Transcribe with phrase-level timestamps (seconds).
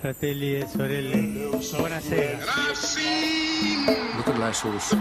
[0.00, 1.16] fratelli e sorelle,
[1.76, 2.38] buonasera.
[4.16, 4.92] Luterilaisuus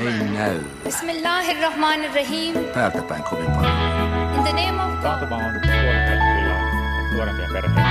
[0.00, 2.54] ei näy Bismillahirrahmanirrahim.
[2.74, 4.34] päältä päin kovin paljon.
[4.36, 5.32] In the name of God.
[5.32, 5.40] On
[7.12, 7.82] nuorempia perheitä.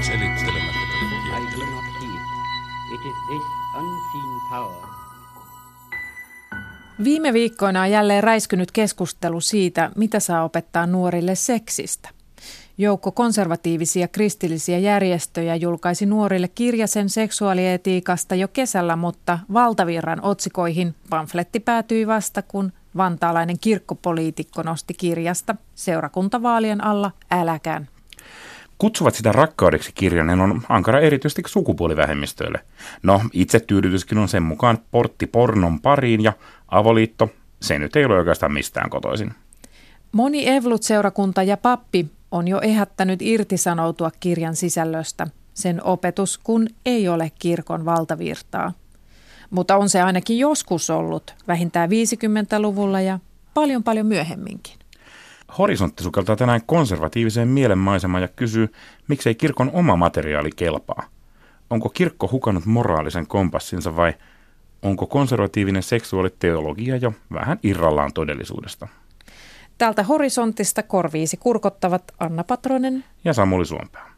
[0.00, 1.58] Selittelemättä I kaikkia.
[1.58, 2.20] do not heed.
[2.94, 3.42] It is this
[3.76, 4.94] unseen power
[7.04, 12.13] Viime viikkoina on jälleen räiskynyt keskustelu siitä, mitä saa opettaa nuorille seksistä.
[12.78, 22.06] Joukko konservatiivisia kristillisiä järjestöjä julkaisi nuorille kirjasen seksuaalietiikasta jo kesällä, mutta valtavirran otsikoihin pamfletti päätyi
[22.06, 27.88] vasta, kun vantaalainen kirkkopoliitikko nosti kirjasta seurakuntavaalien alla äläkään.
[28.78, 32.60] Kutsuvat sitä rakkaudeksi kirjanen on ankara erityisesti sukupuolivähemmistöille.
[33.02, 36.32] No, itse tyydytyskin on sen mukaan portti pornon pariin ja
[36.68, 37.30] avoliitto,
[37.62, 39.34] se nyt ei ole oikeastaan mistään kotoisin.
[40.12, 45.26] Moni Evlut-seurakunta ja pappi on jo ehättänyt irtisanoutua kirjan sisällöstä.
[45.54, 48.72] Sen opetus kun ei ole kirkon valtavirtaa.
[49.50, 53.18] Mutta on se ainakin joskus ollut, vähintään 50-luvulla ja
[53.54, 54.74] paljon paljon myöhemminkin.
[55.58, 58.72] Horisontti sukeltaa tänään konservatiiviseen mielenmaisemaan ja kysyy,
[59.08, 61.02] miksei kirkon oma materiaali kelpaa.
[61.70, 64.14] Onko kirkko hukannut moraalisen kompassinsa vai
[64.82, 68.88] onko konservatiivinen seksuaaliteologia jo vähän irrallaan todellisuudesta?
[69.78, 73.04] Täältä horisontista korviisi kurkottavat Anna Patronen.
[73.24, 74.14] Ja Samuli Suompää.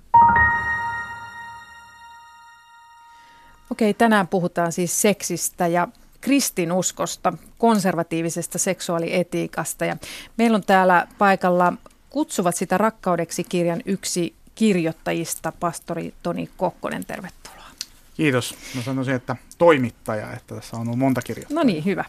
[3.70, 5.88] Okei, tänään puhutaan siis seksistä ja
[6.20, 9.84] kristinuskosta, konservatiivisesta seksuaalietiikasta.
[9.84, 9.96] Ja
[10.36, 11.72] meillä on täällä paikalla
[12.10, 17.04] Kutsuvat sitä rakkaudeksi kirjan yksi kirjoittajista, pastori Toni Kokkonen.
[17.06, 17.66] Tervetuloa.
[18.14, 18.54] Kiitos.
[18.74, 21.48] Mä sanoisin, että toimittaja, että tässä on ollut monta kirjaa.
[21.52, 22.04] No niin, hyvä.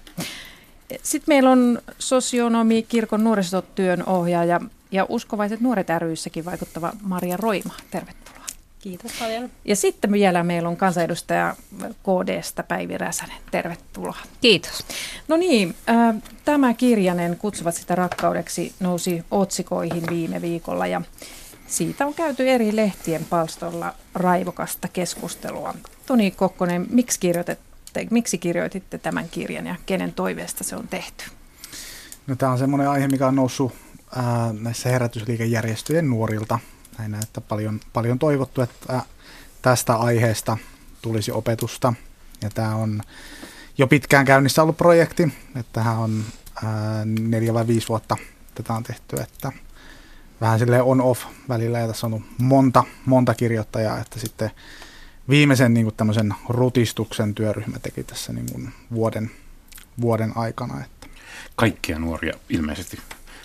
[1.04, 4.60] Sitten meillä on sosionomi, kirkon nuorisotyön ohjaaja
[4.92, 7.74] ja uskovaiset nuoret ryissäkin vaikuttava Maria Roima.
[7.92, 8.46] Tervetuloa.
[8.80, 9.50] Kiitos paljon.
[9.66, 13.38] Ja sitten vielä meillä on kansanedustaja KDstä Päivi Räsänen.
[13.52, 14.18] Tervetuloa.
[14.42, 14.86] Kiitos.
[15.28, 16.16] No niin, äh,
[16.46, 21.02] tämä kirjanen Kutsuvat sitä rakkaudeksi nousi otsikoihin viime viikolla ja
[21.68, 25.74] siitä on käyty eri lehtien palstolla raivokasta keskustelua.
[26.06, 27.20] Toni Kokkonen, miksi,
[27.98, 31.24] kirjoititte, miksi kirjoititte tämän kirjan ja kenen toiveesta se on tehty?
[32.28, 33.74] No, tämä on semmoinen aihe, mikä on noussut
[34.16, 36.60] ää, näissä herätysliikejärjestöjen nuorilta.
[36.98, 39.02] Näin että paljon, paljon toivottu, että
[39.62, 40.58] tästä aiheesta
[41.02, 41.94] tulisi opetusta.
[42.42, 43.02] Ja tämä on
[43.78, 45.24] jo pitkään käynnissä ollut projekti,
[45.56, 46.24] että tähän on
[46.64, 48.18] ää, neljä vai viisi vuotta
[48.56, 49.52] tätä on tehty, että
[50.42, 54.52] vähän sille on-off välillä ja tässä on ollut monta, monta kirjoittajaa, että sitten
[55.30, 59.32] viimeisen niin kuin tämmöisen rutistuksen työryhmä teki tässä niin kuin vuoden,
[60.02, 60.84] vuoden aikana.
[60.86, 61.08] Että.
[61.56, 63.00] Kaikkia nuoria ilmeisesti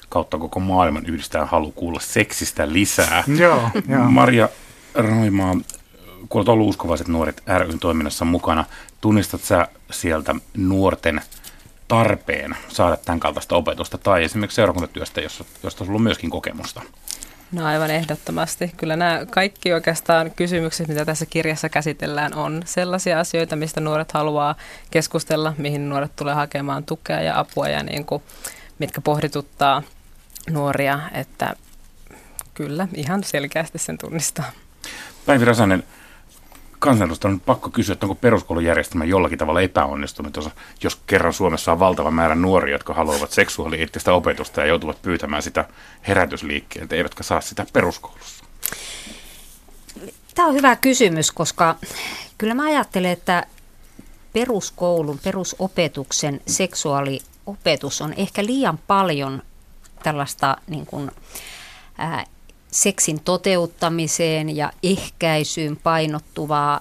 [0.08, 3.24] kautta koko maailman yhdistää halu kuulla seksistä lisää.
[3.38, 4.10] Joo, joo.
[4.10, 4.48] Maria
[4.94, 5.56] Roimaa,
[6.28, 8.64] kun olet ollut uskovaiset nuoret ryn toiminnassa mukana,
[9.00, 11.20] tunnistat sä sieltä nuorten
[11.88, 16.82] tarpeen saada tämän kaltaista opetusta tai esimerkiksi seurakuntatyöstä, josta, josta on ollut myöskin kokemusta?
[17.52, 18.72] No aivan ehdottomasti.
[18.76, 24.54] Kyllä nämä kaikki oikeastaan kysymykset, mitä tässä kirjassa käsitellään, on sellaisia asioita, mistä nuoret haluaa
[24.90, 28.22] keskustella, mihin nuoret tulee hakemaan tukea ja apua ja niin kuin,
[28.78, 29.82] mitkä pohdituttaa
[30.50, 31.54] nuoria, että
[32.54, 34.50] kyllä ihan selkeästi sen tunnistaa.
[35.26, 35.84] Päivi Räsänen,
[36.82, 40.48] kansanedustajan on pakko kysyä, että onko peruskoulujärjestelmä jollakin tavalla epäonnistunut, jos,
[40.82, 45.64] jos kerran Suomessa on valtava määrä nuoria, jotka haluavat seksuaalieettistä opetusta ja joutuvat pyytämään sitä
[46.08, 48.44] herätysliikkeeltä, eivätkä saa sitä peruskoulussa?
[50.34, 51.76] Tämä on hyvä kysymys, koska
[52.38, 53.46] kyllä mä ajattelen, että
[54.32, 59.42] peruskoulun, perusopetuksen seksuaaliopetus on ehkä liian paljon
[60.02, 61.10] tällaista niin kuin,
[61.98, 62.24] ää,
[62.72, 66.80] seksin toteuttamiseen ja ehkäisyyn painottuvaa.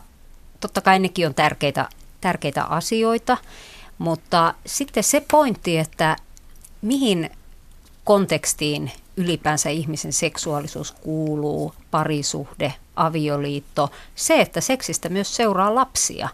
[0.60, 1.90] Totta kai nekin on tärkeitä,
[2.22, 3.38] tärkeitä asioita,
[3.98, 6.16] mutta sitten se pointti, että
[6.82, 7.30] mihin
[8.04, 16.30] kontekstiin ylipäänsä ihmisen seksuaalisuus kuuluu, parisuhde, avioliitto, se, että seksistä myös seuraa lapsia,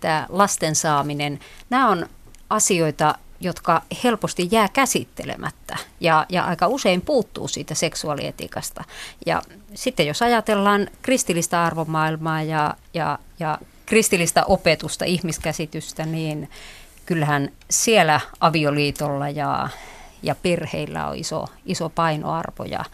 [0.00, 1.40] tämä lasten saaminen,
[1.70, 2.06] nämä on
[2.50, 8.84] asioita, jotka helposti jää käsittelemättä ja, ja aika usein puuttuu siitä seksuaalietiikasta.
[9.26, 9.42] Ja
[9.74, 16.50] sitten jos ajatellaan kristillistä arvomaailmaa ja, ja, ja kristillistä opetusta, ihmiskäsitystä, niin
[17.06, 19.68] kyllähän siellä avioliitolla ja,
[20.22, 22.84] ja perheillä on iso, iso painoarvo ja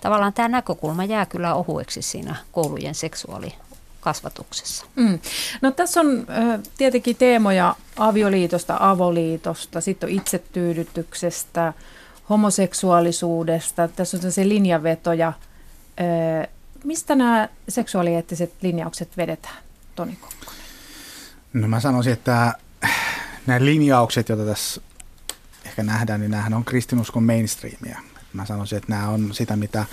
[0.00, 3.54] tavallaan tämä näkökulma jää kyllä ohueksi siinä koulujen seksuaali
[4.02, 4.86] kasvatuksessa.
[4.96, 5.18] Mm.
[5.60, 11.72] No tässä on ö, tietenkin teemoja avioliitosta, avoliitosta, sitten on itsetyydytyksestä,
[12.30, 13.88] homoseksuaalisuudesta.
[13.88, 15.32] Tässä on se linjavetoja
[16.00, 16.48] ö,
[16.84, 19.56] mistä nämä seksuaalieettiset linjaukset vedetään,
[19.94, 20.62] Toni Kokkonen?
[21.52, 22.54] No mä sanoisin, että
[23.46, 24.80] nämä linjaukset, joita tässä
[25.64, 28.00] ehkä nähdään, niin nämähän on kristinuskon mainstreamia.
[28.32, 29.84] Mä sanoisin, että nämä on sitä, mitä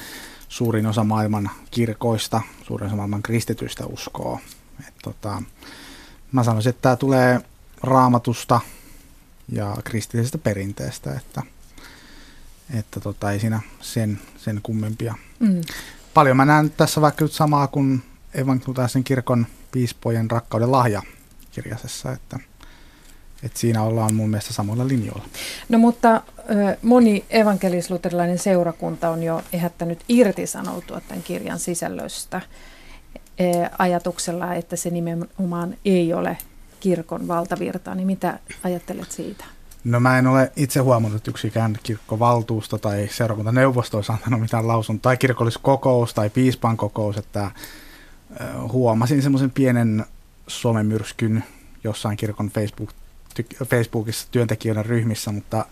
[0.49, 4.39] suurin osa maailman kirkoista, suurin osa maailman kristityistä uskoo.
[4.87, 5.43] Et tota,
[6.31, 7.41] mä sanoisin, että tämä tulee
[7.83, 8.59] raamatusta
[9.51, 11.43] ja kristillisestä perinteestä, että,
[12.79, 15.15] että tota, ei siinä sen, sen kummempia.
[15.39, 15.61] Mm.
[16.13, 18.03] Paljon mä näen tässä vaikka nyt samaa kuin
[18.33, 21.03] evankelitaisen kirkon piispojen rakkauden lahja
[21.51, 22.39] kirjasessa, että,
[23.43, 25.25] että siinä ollaan mun mielestä samoilla linjoilla.
[25.69, 26.21] No mutta
[26.81, 32.41] moni evankelis-luterilainen seurakunta on jo ehättänyt irtisanoutua tämän kirjan sisällöstä
[33.77, 36.37] ajatuksella, että se nimenomaan ei ole
[36.79, 39.45] kirkon valtavirtaa, niin mitä ajattelet siitä?
[39.83, 45.09] No mä en ole itse huomannut, että yksikään kirkkovaltuusto tai seurakuntaneuvosto olisi antanut mitään lausuntoa,
[45.09, 47.51] tai kirkolliskokous tai piispan kokous, että
[48.71, 50.05] huomasin semmoisen pienen
[50.47, 51.43] somemyrskyn
[51.83, 52.89] jossain kirkon Facebook,
[53.65, 55.65] Facebookissa työntekijöiden ryhmissä, mutta,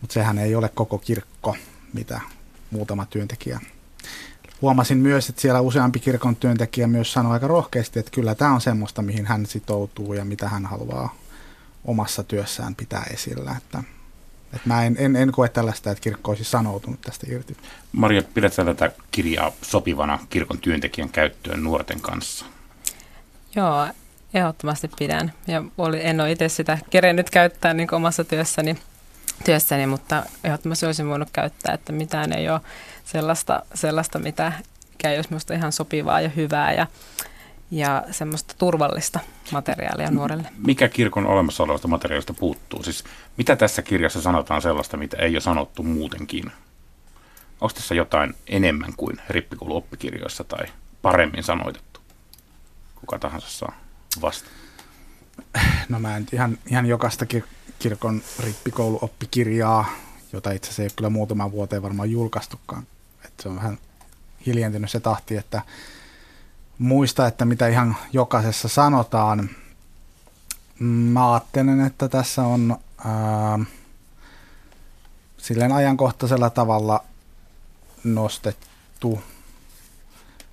[0.00, 1.56] mutta sehän ei ole koko kirkko,
[1.92, 2.20] mitä
[2.70, 3.60] muutama työntekijä.
[4.62, 8.60] Huomasin myös, että siellä useampi kirkon työntekijä myös sanoi aika rohkeasti, että kyllä tämä on
[8.60, 11.14] semmoista, mihin hän sitoutuu ja mitä hän haluaa
[11.84, 13.56] omassa työssään pitää esillä.
[13.58, 13.82] Että,
[14.44, 17.56] että mä en, en, en koe tällaista, että kirkko olisi sanoutunut tästä irti.
[17.92, 22.44] Maria, pidätkö tätä kirjaa sopivana kirkon työntekijän käyttöön nuorten kanssa?
[23.56, 23.86] Joo,
[24.34, 25.32] ehdottomasti pidän.
[25.46, 28.78] Ja oli, en ole itse sitä kerennyt käyttää niin omassa työssäni,
[29.44, 32.60] työssäni, mutta ehdottomasti olisin voinut käyttää, että mitään ei ole
[33.04, 34.52] sellaista, sellaista mitä
[35.04, 36.86] ei olisi minusta ihan sopivaa ja hyvää ja,
[37.70, 39.20] ja semmoista turvallista
[39.52, 40.48] materiaalia nuorelle.
[40.66, 42.82] Mikä kirkon olemassa olevasta materiaalista puuttuu?
[42.82, 43.04] Siis
[43.36, 46.52] mitä tässä kirjassa sanotaan sellaista, mitä ei ole sanottu muutenkin?
[47.60, 50.66] Onko tässä jotain enemmän kuin rippikouluoppikirjoissa tai
[51.02, 52.00] paremmin sanoitettu?
[52.94, 53.72] Kuka tahansa saa
[54.20, 54.48] vasta.
[55.88, 59.86] No mä en ihan, ihan jokaista kir- kirkon rippikouluoppikirjaa,
[60.32, 62.86] jota itse asiassa ei ole kyllä muutaman vuoteen varmaan julkaistukaan.
[63.24, 63.78] Että se on vähän
[64.46, 65.62] hiljentynyt se tahti, että
[66.78, 69.50] muista, että mitä ihan jokaisessa sanotaan.
[70.78, 73.58] Mä ajattelen, että tässä on ää,
[75.36, 77.04] silleen ajankohtaisella tavalla
[78.04, 79.22] nostettu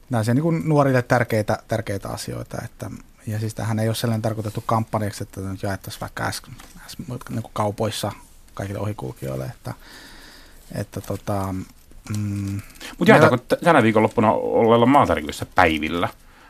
[0.09, 2.57] näisiä niin nuorille tärkeitä, tärkeitä asioita.
[2.65, 2.91] Että,
[3.27, 6.55] ja siis tähän ei ole sellainen tarkoitettu kampanjaksi, että nyt jaettaisiin vaikka äsken,
[6.85, 8.11] äsken niin kaupoissa
[8.53, 9.45] kaikille ohikulkijoille.
[9.45, 9.73] Että,
[10.75, 11.53] että tota,
[12.17, 12.61] mm,
[12.97, 13.63] Mutta jaetaanko meillä...
[13.63, 16.09] tänä viikonloppuna olleilla maatarikoissa päivillä?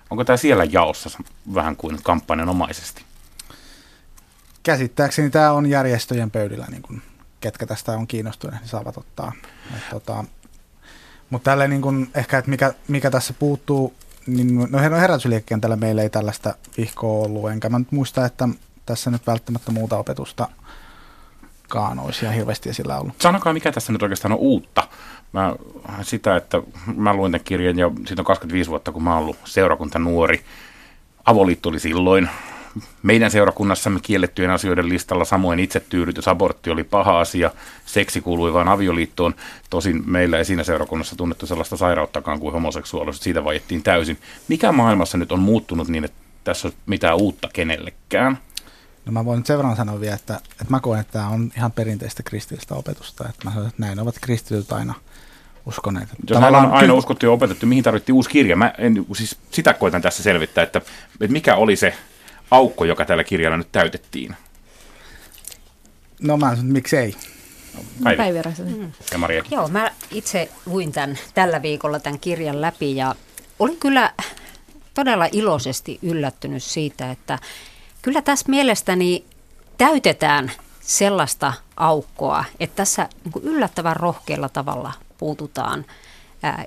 [0.10, 1.10] Onko tämä siellä jaossa
[1.54, 3.04] vähän kuin kampanjanomaisesti?
[4.64, 7.02] Käsittääkseni tämä on järjestöjen pöydillä, niin kuin,
[7.40, 9.32] ketkä tästä on kiinnostuneet, niin saavat ottaa.
[9.76, 10.24] Et, tota,
[11.30, 13.94] mutta tälleen niin kuin, ehkä, että mikä, mikä tässä puuttuu,
[14.30, 18.50] niin no herätysliikkeellä meillä ei tällaista vihkoa ollut, enkä mä nyt muista, että
[18.86, 20.48] tässä nyt välttämättä muuta opetusta
[21.76, 23.22] olisi ihan hirveästi esillä ollut.
[23.22, 24.88] Sanokaa, mikä tässä nyt oikeastaan on uutta.
[25.34, 25.56] Mä,
[26.02, 26.62] sitä, että
[26.96, 30.44] mä luin tämän kirjan ja siitä on 25 vuotta, kun mä oon ollut seurakunta nuori.
[31.26, 32.30] Avoliitto oli silloin
[33.04, 37.52] meidän seurakunnassamme kiellettyjen asioiden listalla samoin itsetyydytys, abortti oli paha asia,
[37.86, 39.36] seksi kuului vain avioliittoon.
[39.70, 44.18] Tosin meillä ei siinä seurakunnassa tunnettu sellaista sairauttakaan kuin homoseksuaalisuus, siitä vaiettiin täysin.
[44.48, 48.38] Mikä maailmassa nyt on muuttunut niin, että tässä on mitään uutta kenellekään?
[49.06, 51.72] No mä voin sen verran sanoa vielä, että, että mä koen, että tämä on ihan
[51.72, 53.30] perinteistä kristillistä opetusta.
[53.30, 54.94] Että mä sanon, että näin ovat kristityt aina
[55.66, 56.10] uskoneet.
[56.30, 58.56] Jos on aina uskottu ja opetettu, mihin tarvittiin uusi kirja?
[58.56, 60.82] Mä en, siis sitä koitan tässä selvittää, että,
[61.22, 61.94] että mikä oli se
[62.52, 64.36] aukko, joka tällä kirjalla nyt täytettiin?
[66.22, 67.16] No mä sanon, miksei.
[68.04, 68.18] Päivi.
[68.18, 68.40] Päivi
[68.78, 68.92] mm.
[69.12, 69.44] Ja Maria.
[69.52, 73.16] Joo, mä itse luin tämän tällä viikolla tämän kirjan läpi ja
[73.60, 74.14] olin kyllä
[74.94, 77.40] todella iloisesti yllättynyt siitä, että
[78.02, 79.26] kyllä tässä mielestäni
[79.78, 85.86] täytetään sellaista aukkoa, että tässä niin yllättävän rohkealla tavalla puututaan
[86.44, 86.66] ää,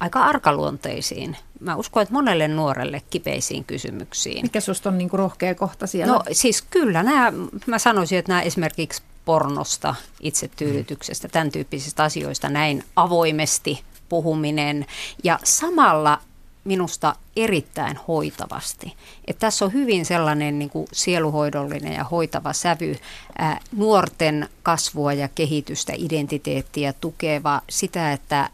[0.00, 1.36] aika arkaluonteisiin.
[1.60, 4.42] Mä uskon, että monelle nuorelle kipeisiin kysymyksiin.
[4.42, 6.12] Mikä susta on niin kuin rohkea kohta siellä?
[6.12, 7.32] No siis kyllä, nämä,
[7.66, 14.86] mä sanoisin, että nämä esimerkiksi pornosta, itsetyydytyksestä, tämän tyyppisistä asioista näin avoimesti puhuminen
[15.24, 16.18] ja samalla
[16.64, 18.94] minusta erittäin hoitavasti.
[19.26, 22.96] Että tässä on hyvin sellainen niin kuin sieluhoidollinen ja hoitava sävy,
[23.38, 28.50] ää, nuorten kasvua ja kehitystä, identiteettiä tukeva sitä, että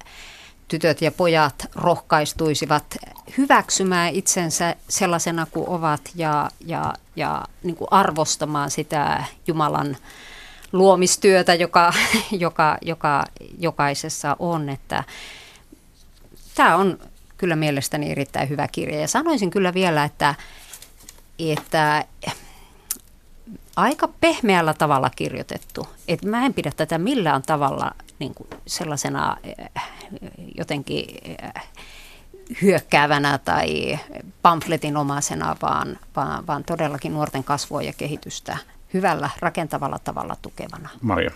[0.69, 2.85] tytöt ja pojat rohkaistuisivat
[3.39, 9.97] hyväksymään itsensä sellaisena kuin ovat ja, ja, ja niin kuin arvostamaan sitä Jumalan
[10.73, 11.93] luomistyötä, joka,
[12.31, 13.25] joka, joka
[13.59, 14.69] jokaisessa on.
[14.69, 15.05] Että
[16.55, 16.99] tämä on
[17.37, 19.01] kyllä mielestäni erittäin hyvä kirja.
[19.01, 20.35] Ja sanoisin kyllä vielä, että,
[21.39, 22.05] että
[23.77, 25.89] aika pehmeällä tavalla kirjoitettu.
[26.09, 29.37] Et mä en pidä tätä millään tavalla niin kuin sellaisena
[29.77, 29.89] äh,
[30.55, 31.07] jotenkin
[31.45, 31.67] äh,
[32.63, 33.99] hyökkäävänä tai
[34.43, 38.57] pamfletin omaisena, vaan, vaan, vaan todellakin nuorten kasvua ja kehitystä
[38.95, 40.89] hyvällä, rakentavalla tavalla tukevana.
[41.03, 41.31] Maria.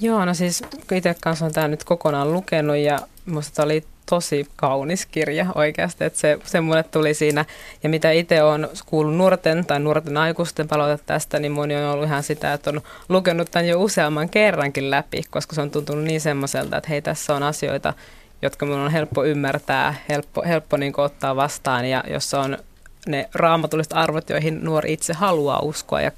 [0.00, 5.06] Joo, no siis itse kanssa on tämä nyt kokonaan lukenut ja minusta oli tosi kaunis
[5.06, 7.44] kirja oikeasti, että se, se mulle tuli siinä.
[7.82, 12.06] Ja mitä itse olen kuullut nuorten tai nuorten aikuisten palautetta tästä, niin moni on ollut
[12.06, 16.20] ihan sitä, että on lukenut tämän jo useamman kerrankin läpi, koska se on tuntunut niin
[16.20, 17.94] semmoiselta, että hei tässä on asioita,
[18.42, 22.58] jotka minun on helppo ymmärtää, helppo, helppo niin ottaa vastaan ja jossa on
[23.06, 26.12] ne raamatulliset arvot, joihin nuori itse haluaa uskoa ja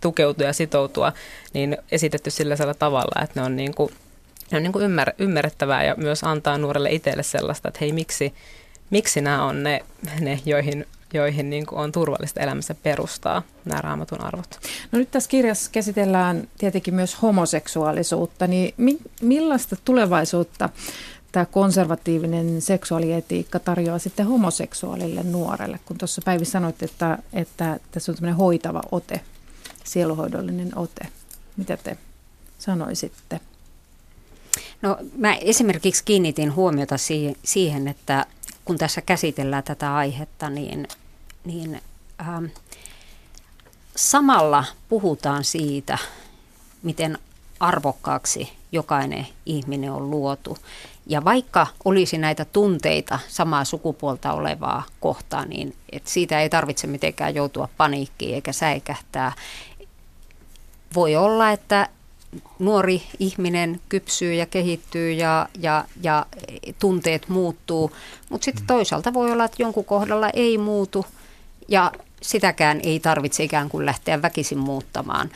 [0.00, 1.12] tukeutua ja sitoutua,
[1.52, 3.92] niin esitetty sillä tavalla, että ne on, niin kuin,
[4.56, 8.34] on niin kuin ymmär, ymmärrettävää ja myös antaa nuorelle itselle sellaista, että hei miksi,
[8.90, 9.80] miksi nämä on ne,
[10.20, 14.58] ne joihin joihin niin kuin on turvallista elämässä perustaa nämä raamatun arvot.
[14.92, 20.68] No nyt tässä kirjassa käsitellään tietenkin myös homoseksuaalisuutta, niin mi- millaista tulevaisuutta
[21.32, 28.16] tämä konservatiivinen seksuaalietiikka tarjoaa sitten homoseksuaalille nuorelle, kun tuossa Päivi sanoit, että, että tässä on
[28.16, 29.20] tämmöinen hoitava ote,
[29.84, 31.08] sieluhoidollinen ote.
[31.56, 31.96] Mitä te
[32.58, 33.40] sanoisitte?
[34.82, 36.96] No mä esimerkiksi kiinnitin huomiota
[37.44, 38.26] siihen, että
[38.64, 40.88] kun tässä käsitellään tätä aihetta, niin,
[41.44, 41.80] niin
[42.20, 42.44] ähm,
[43.96, 45.98] samalla puhutaan siitä,
[46.82, 47.18] miten
[47.60, 50.58] arvokkaaksi jokainen ihminen on luotu.
[51.06, 57.34] Ja vaikka olisi näitä tunteita samaa sukupuolta olevaa kohtaan, niin et siitä ei tarvitse mitenkään
[57.34, 59.32] joutua paniikkiin eikä säikähtää.
[60.94, 61.88] Voi olla, että
[62.58, 66.26] nuori ihminen kypsyy ja kehittyy ja, ja, ja
[66.78, 67.90] tunteet muuttuu,
[68.28, 71.06] mutta sitten toisaalta voi olla, että jonkun kohdalla ei muutu
[71.68, 75.30] ja sitäkään ei tarvitse ikään kuin lähteä väkisin muuttamaan.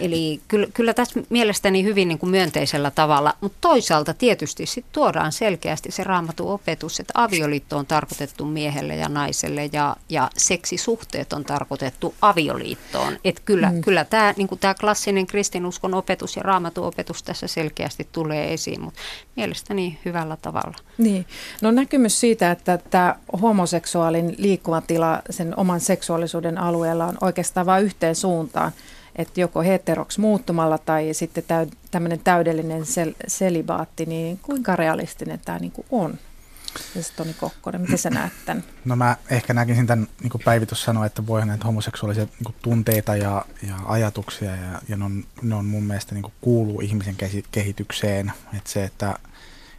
[0.00, 5.32] Eli kyllä, kyllä tässä mielestäni hyvin niin kuin myönteisellä tavalla, mutta toisaalta tietysti sit tuodaan
[5.32, 11.44] selkeästi se raamatun opetus, että avioliitto on tarkoitettu miehelle ja naiselle ja, ja seksisuhteet on
[11.44, 13.18] tarkoitettu avioliittoon.
[13.24, 13.80] Et kyllä, mm.
[13.80, 19.00] kyllä tämä niin tämä klassinen kristinuskon opetus ja raamatun opetus tässä selkeästi tulee esiin, mutta
[19.36, 20.76] mielestäni hyvällä tavalla.
[20.98, 21.26] Niin,
[21.60, 27.84] no näkymys siitä, että tämä homoseksuaalin liikkuva tila sen oman seksuaalisuuden alueella on oikeastaan vain
[27.84, 28.72] yhteen suuntaan
[29.16, 35.58] että joko heteroksi muuttumalla tai sitten täy, tämmöinen täydellinen sel, selibaatti, niin kuinka realistinen tämä
[35.58, 36.18] niin kuin on?
[36.94, 38.64] Ja Toni Kokkonen, miten sä näet tämän?
[38.84, 42.54] No mä ehkä näkisin tämän, niin kuin Päivitys sanoi, että voihan näitä homoseksuaalisia niin kuin
[42.62, 46.80] tunteita ja, ja ajatuksia, ja, ja ne, on, ne on mun mielestä niin kuin kuuluu
[46.80, 47.16] ihmisen
[47.50, 48.32] kehitykseen.
[48.56, 49.14] Että se, että,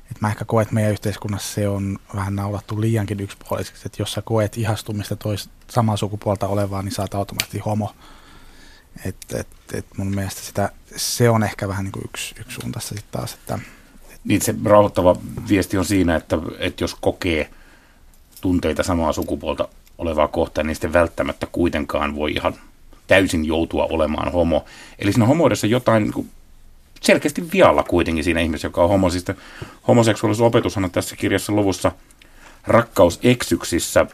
[0.04, 4.14] että mä ehkä koen, että meidän yhteiskunnassa se on vähän naulattu liiankin yksipuoliseksi, että jos
[4.14, 7.96] sä koet ihastumista tois samaa sukupuolta olevaa, niin oot automaattisesti homo.
[9.06, 12.80] Et, et, et mun mielestä sitä, se on ehkä vähän niin kuin yksi, yksi suunta
[12.80, 13.34] sitten taas.
[13.34, 13.60] Että,
[14.12, 14.22] et.
[14.24, 15.16] Niin se rauhoittava
[15.50, 17.50] viesti on siinä, että, että jos kokee
[18.42, 22.56] tunteita samaa sukupuolta olevaa kohtaan, niin sitten välttämättä kuitenkaan voi ihan
[23.08, 24.66] täysin joutua olemaan homo.
[25.00, 26.30] Eli siinä homoudessa jotain niin
[27.02, 29.10] selkeästi vialla kuitenkin siinä ihmisessä, joka on homo.
[29.10, 29.26] Siis
[29.88, 31.92] homoseksuaalisuusopetushan on tässä kirjassa luvussa
[32.68, 34.06] rakkauseksyksissä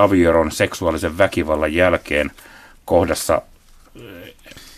[0.00, 2.30] avioeron seksuaalisen väkivallan jälkeen
[2.84, 3.42] kohdassa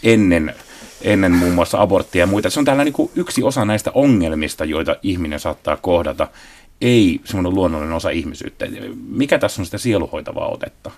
[0.02, 0.54] ennen,
[1.02, 2.50] ennen muun muassa aborttia ja muita.
[2.50, 6.28] Se on tällainen niin yksi osa näistä ongelmista, joita ihminen saattaa kohdata,
[6.80, 8.66] ei semmoinen luonnollinen osa ihmisyyttä.
[9.08, 10.90] Mikä tässä on sitä sieluhoitavaa otetta?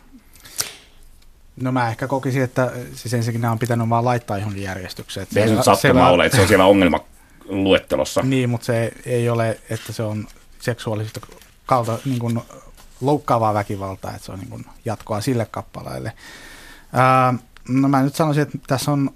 [1.56, 5.26] No mä ehkä kokisin, että siis ensinnäkin nämä on pitänyt vaan laittaa johonkin järjestykseen.
[5.30, 8.22] Se, se nyt se ole, että se on siellä ongelmaluettelossa.
[8.22, 10.26] niin, mutta se ei ole, että se on
[10.60, 11.20] seksuaalista
[11.66, 12.40] kalta niin kuin
[13.00, 16.12] loukkaavaa väkivaltaa, että se on niin kuin jatkoa sille kappaleelle.
[16.92, 17.34] Ää,
[17.68, 19.10] No mä nyt sanoisin, että tässä on,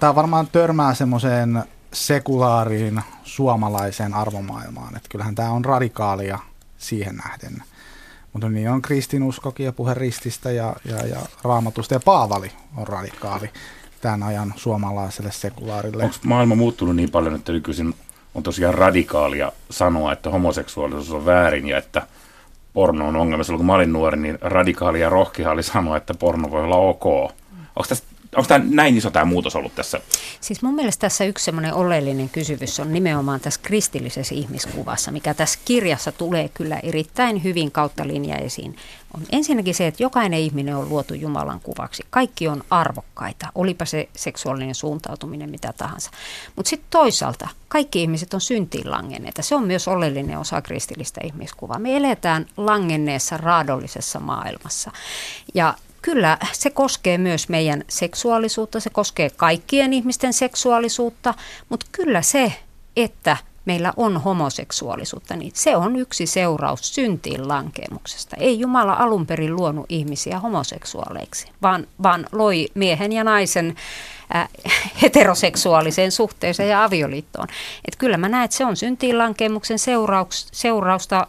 [0.00, 6.38] tämä varmaan törmää semmoiseen sekulaariin suomalaiseen arvomaailmaan, että kyllähän tämä on radikaalia
[6.78, 7.62] siihen nähden.
[8.32, 13.50] Mutta niin on kristinuskokin ja puhe rististä ja, ja, ja raamatusta ja Paavali on radikaali
[14.00, 16.04] tämän ajan suomalaiselle sekulaarille.
[16.04, 17.94] Onko maailma muuttunut niin paljon, että nykyisin
[18.34, 22.06] on tosiaan radikaalia sanoa, että homoseksuaalisuus on väärin ja että
[22.72, 23.44] porno on ongelma.
[23.44, 26.76] Silloin kun mä olin nuori, niin radikaalia ja rohkea oli sanoa, että porno voi olla
[26.76, 27.32] ok.
[27.76, 28.04] Onko tässä
[28.36, 30.00] onko tämä näin iso tämä muutos ollut tässä?
[30.40, 35.58] Siis mun mielestä tässä yksi semmoinen oleellinen kysymys on nimenomaan tässä kristillisessä ihmiskuvassa, mikä tässä
[35.64, 38.76] kirjassa tulee kyllä erittäin hyvin kautta linja esiin.
[39.14, 42.02] On ensinnäkin se, että jokainen ihminen on luotu Jumalan kuvaksi.
[42.10, 46.10] Kaikki on arvokkaita, olipa se seksuaalinen suuntautuminen mitä tahansa.
[46.56, 49.42] Mutta sitten toisaalta kaikki ihmiset on syntiin langenneita.
[49.42, 51.78] Se on myös oleellinen osa kristillistä ihmiskuvaa.
[51.78, 54.90] Me eletään langenneessa raadollisessa maailmassa.
[55.54, 61.34] Ja Kyllä, se koskee myös meidän seksuaalisuutta, se koskee kaikkien ihmisten seksuaalisuutta,
[61.68, 62.52] mutta kyllä se,
[62.96, 68.36] että meillä on homoseksuaalisuutta, niin se on yksi seuraus syntiin lankemuksesta.
[68.36, 73.76] Ei Jumala alun perin luonut ihmisiä homoseksuaaleiksi, vaan, vaan loi miehen ja naisen
[74.36, 74.48] äh,
[75.02, 77.48] heteroseksuaaliseen suhteeseen ja avioliittoon.
[77.84, 79.78] Et kyllä mä näen, että se on syntiin lankemuksen
[80.52, 81.26] seurausta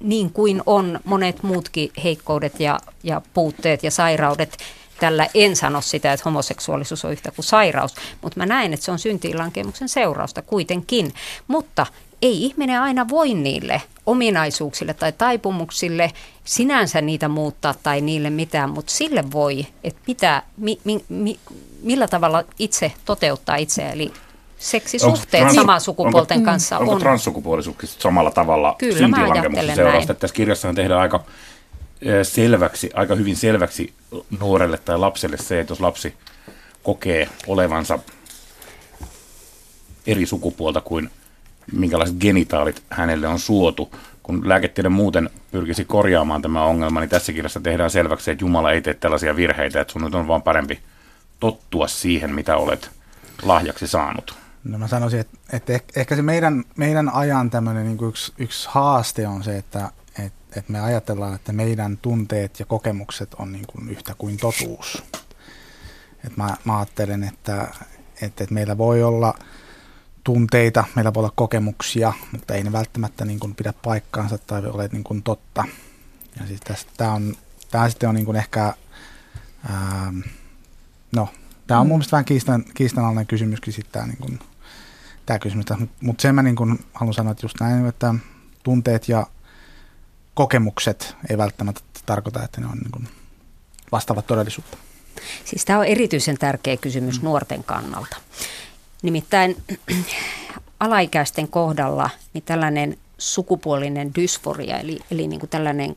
[0.00, 4.58] niin kuin on monet muutkin heikkoudet ja, ja puutteet ja sairaudet.
[5.00, 8.92] Tällä en sano sitä, että homoseksuaalisuus on yhtä kuin sairaus, mutta mä näen, että se
[8.92, 11.14] on syntiinlankemuksen seurausta kuitenkin.
[11.48, 11.86] Mutta
[12.22, 16.12] ei ihminen aina voi niille ominaisuuksille tai taipumuksille
[16.44, 21.38] sinänsä niitä muuttaa tai niille mitään, mutta sille voi, että pitää, mi, mi, mi,
[21.82, 24.12] millä tavalla itse toteuttaa itse, eli
[24.58, 27.00] seksisuhteet trans, samaa sukupuolten onko, kanssa onko on.
[27.00, 30.14] transsukupuolisuus samalla tavalla syntilankemuksessa seurausta?
[30.14, 31.24] Tässä kirjassa tehdään aika
[32.22, 33.92] selväksi, aika hyvin selväksi
[34.40, 36.14] nuorelle tai lapselle se, että jos lapsi
[36.82, 37.98] kokee olevansa
[40.06, 41.10] eri sukupuolta kuin
[41.72, 43.90] minkälaiset genitaalit hänelle on suotu.
[44.22, 48.82] Kun lääketiede muuten pyrkisi korjaamaan tämä ongelma, niin tässä kirjassa tehdään selväksi, että Jumala ei
[48.82, 50.80] tee tällaisia virheitä, että sun nyt on vaan parempi
[51.40, 52.90] tottua siihen, mitä olet
[53.42, 54.34] lahjaksi saanut.
[54.66, 59.28] No mä sanoisin, että, että ehkä se meidän, meidän ajan tämmöinen niin yksi, yksi haaste
[59.28, 63.88] on se, että, että, että me ajatellaan, että meidän tunteet ja kokemukset on niin kuin
[63.88, 65.02] yhtä kuin totuus.
[66.24, 67.68] Että mä, mä ajattelen, että,
[68.22, 69.34] että, että meillä voi olla
[70.24, 74.88] tunteita, meillä voi olla kokemuksia, mutta ei ne välttämättä niin kuin pidä paikkaansa tai ole
[74.92, 75.64] niin kuin totta.
[76.40, 77.36] Ja siis tästä, tämä, on,
[77.70, 78.74] tämä sitten on niin kuin ehkä,
[79.64, 80.12] ää,
[81.16, 81.28] no
[81.66, 84.38] Tämä on mun mielestä vähän kiistan, kiistanalainen kysymyskin sitten tämä, niin
[85.26, 85.66] tämä kysymys.
[86.00, 88.14] Mutta sen mä niin kuin haluan sanoa, että just näin, että
[88.62, 89.26] tunteet ja
[90.34, 93.08] kokemukset ei välttämättä tarkoita, että ne on niin
[93.92, 94.78] vastaavat todellisuutta.
[95.44, 97.24] Siis tämä on erityisen tärkeä kysymys mm.
[97.24, 98.16] nuorten kannalta.
[99.02, 99.62] Nimittäin
[100.80, 105.96] alaikäisten kohdalla niin tällainen sukupuolinen dysforia, eli, eli niin kuin tällainen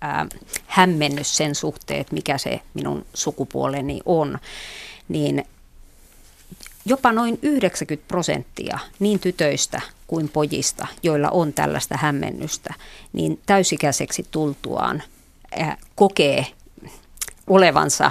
[0.00, 0.26] ää,
[0.66, 4.38] hämmennys sen suhteen, että mikä se minun sukupuoleni on,
[5.08, 5.44] niin
[6.84, 12.74] jopa noin 90 prosenttia niin tytöistä kuin pojista, joilla on tällaista hämmennystä,
[13.12, 15.02] niin täysikäiseksi tultuaan
[15.94, 16.46] kokee
[17.46, 18.10] olevansa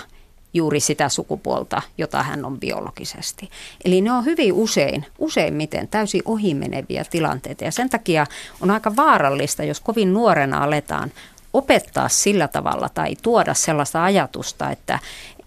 [0.54, 3.50] juuri sitä sukupuolta, jota hän on biologisesti.
[3.86, 8.26] Eli ne on hyvin usein, useimmiten täysin ohimeneviä tilanteita ja sen takia
[8.62, 11.12] on aika vaarallista, jos kovin nuorena aletaan
[11.54, 15.00] opettaa sillä tavalla tai tuoda sellaista ajatusta, että,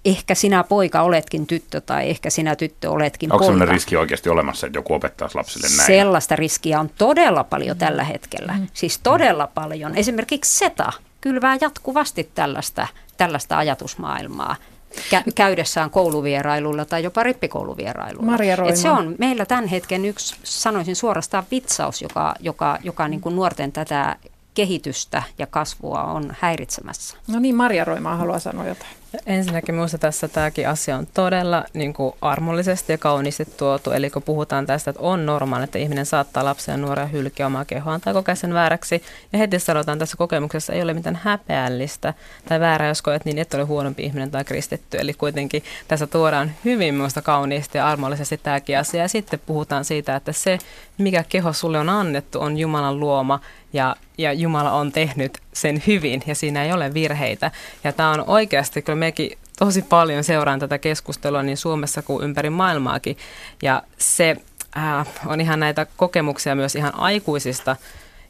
[0.04, 3.52] ehkä sinä poika oletkin tyttö tai ehkä sinä tyttö oletkin Onko poika.
[3.52, 5.86] sellainen riski oikeasti olemassa, että joku opettaisi lapsille näin?
[5.86, 8.52] Sellaista riskiä on todella paljon tällä hetkellä.
[8.52, 8.66] Mm.
[8.74, 9.96] Siis todella paljon.
[9.96, 12.86] Esimerkiksi SETA kylvää jatkuvasti tällaista,
[13.16, 14.56] tällaista ajatusmaailmaa
[14.96, 18.30] kä- käydessään kouluvierailulla tai jopa rippikouluvierailulla.
[18.30, 23.20] Maria Et se on meillä tämän hetken yksi, sanoisin suorastaan vitsaus, joka, joka, joka niin
[23.20, 24.16] kuin nuorten tätä
[24.54, 27.16] kehitystä ja kasvua on häiritsemässä.
[27.28, 28.90] No niin, Maria Roimaa haluaa sanoa jotain.
[29.26, 33.90] Ensinnäkin minusta tässä tämäkin asia on todella niin kuin armollisesti ja kauniisti tuotu.
[33.90, 37.64] Eli kun puhutaan tästä, että on normaali, että ihminen saattaa lapsia ja nuoria hylkiä omaa
[37.64, 39.02] kehoaan tai kokea sen vääräksi.
[39.32, 42.14] Ja heti sanotaan tässä kokemuksessa ei ole mitään häpeällistä
[42.48, 44.98] tai väärää, jos koet niin, että ole huonompi ihminen tai kristitty.
[45.00, 49.02] Eli kuitenkin tässä tuodaan hyvin minusta kauniisti ja armollisesti tämäkin asia.
[49.02, 50.58] Ja sitten puhutaan siitä, että se,
[50.98, 53.40] mikä keho sulle on annettu, on Jumalan luoma
[53.72, 57.50] ja, ja Jumala on tehnyt sen hyvin ja siinä ei ole virheitä.
[57.84, 62.50] Ja tämä on oikeasti, kyllä mekin tosi paljon seuraan tätä keskustelua niin Suomessa kuin ympäri
[62.50, 63.16] maailmaakin.
[63.62, 64.36] Ja se
[64.76, 67.76] äh, on ihan näitä kokemuksia myös ihan aikuisista,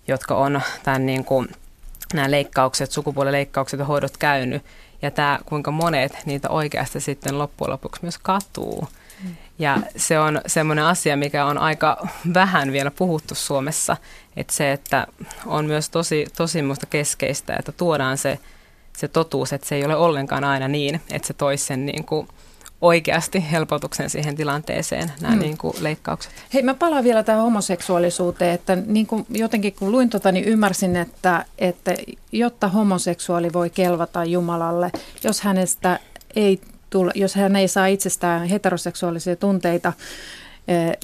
[0.08, 1.48] jotka on tämän niin kuin,
[2.14, 4.62] nämä leikkaukset, sukupuolileikkaukset ja hoidot käynyt.
[5.02, 8.88] Ja tämä, kuinka monet niitä oikeasti sitten loppujen lopuksi myös katuu.
[9.58, 13.96] Ja se on semmoinen asia, mikä on aika vähän vielä puhuttu Suomessa,
[14.36, 15.06] että se, että
[15.46, 18.38] on myös tosi, tosi musta keskeistä, että tuodaan se,
[18.96, 22.28] se totuus, että se ei ole ollenkaan aina niin, että se toisi sen niin kuin
[22.80, 25.40] oikeasti helpotuksen siihen tilanteeseen, nämä mm.
[25.40, 26.32] niin kuin leikkaukset.
[26.54, 30.96] Hei, mä palaan vielä tähän homoseksuaalisuuteen, että niin kuin jotenkin kun luin tota, niin ymmärsin,
[30.96, 31.94] että, että
[32.32, 34.92] jotta homoseksuaali voi kelvata Jumalalle,
[35.24, 35.98] jos hänestä
[36.36, 39.92] ei tulla, jos hän ei saa itsestään heteroseksuaalisia tunteita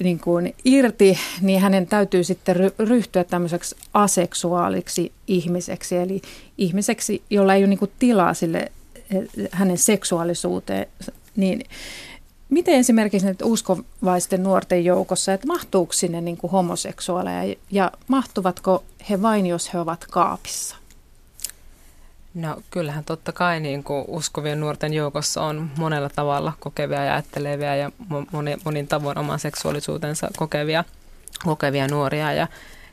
[0.03, 6.21] niin kuin irti, niin hänen täytyy sitten ryhtyä tämmöiseksi aseksuaaliksi ihmiseksi, eli
[6.57, 8.71] ihmiseksi, jolla ei ole niin kuin tilaa sille
[9.51, 10.87] hänen seksuaalisuuteen,
[11.35, 11.63] niin
[12.49, 19.21] miten esimerkiksi nyt uskovaisten nuorten joukossa, että mahtuuko sinne niin kuin homoseksuaaleja ja mahtuvatko he
[19.21, 20.80] vain, jos he ovat kaapissa?
[22.33, 27.75] No kyllähän totta kai niin kuin uskovien nuorten joukossa on monella tavalla kokevia ja ajattelevia
[27.75, 27.91] ja
[28.31, 30.83] moni, monin tavoin oman seksuaalisuutensa kokevia,
[31.45, 32.47] kokevia nuoria ja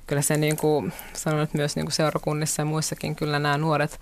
[0.06, 4.00] kyllä se niin kuin sanon, että myös niin kuin seurakunnissa ja muissakin kyllä nämä nuoret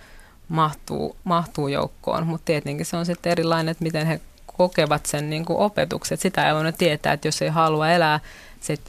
[0.49, 5.45] mahtuu, mahtuu joukkoon, mutta tietenkin se on sitten erilainen, että miten he kokevat sen niin
[5.45, 6.19] kuin opetuksen.
[6.19, 8.21] Sitä ei voinut tietää, että jos ei halua elää
[8.61, 8.81] sit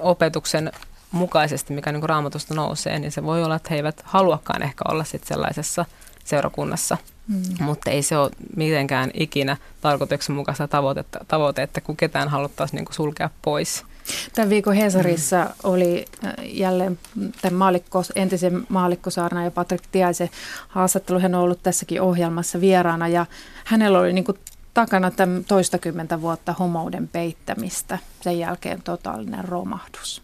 [0.00, 0.72] opetuksen
[1.14, 5.04] mukaisesti, mikä niin raamatusta nousee, niin se voi olla, että he eivät haluakaan ehkä olla
[5.04, 5.84] sit sellaisessa
[6.24, 6.98] seurakunnassa.
[7.28, 7.42] Mm.
[7.60, 13.30] Mutta ei se ole mitenkään ikinä tarkoituksenmukaista tavoitetta, tavoite, että kun ketään haluttaisiin niin sulkea
[13.42, 13.84] pois.
[14.34, 15.50] Tämän viikon Hesarissa mm.
[15.62, 16.98] oli äh, jälleen
[17.42, 20.30] tämän maalikko, entisen maalikkosaarna ja Patrik Tiaisen
[20.68, 21.20] haastattelu.
[21.20, 23.26] Hän on ollut tässäkin ohjelmassa vieraana ja
[23.64, 24.38] hänellä oli niin kuin
[24.74, 27.98] takana tämän toistakymmentä vuotta homouden peittämistä.
[28.20, 30.23] Sen jälkeen totaalinen romahdus.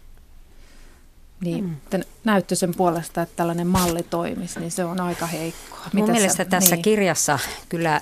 [1.41, 2.01] Niin mm.
[2.23, 5.79] näyttö sen puolesta, että tällainen malli toimisi, niin se on aika heikkoa.
[5.93, 6.83] Mun Mitä mielestä sä, tässä niin.
[6.83, 8.01] kirjassa kyllä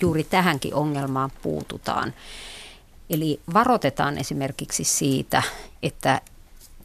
[0.00, 2.14] juuri tähänkin ongelmaan puututaan.
[3.10, 5.42] Eli varoitetaan esimerkiksi siitä,
[5.82, 6.20] että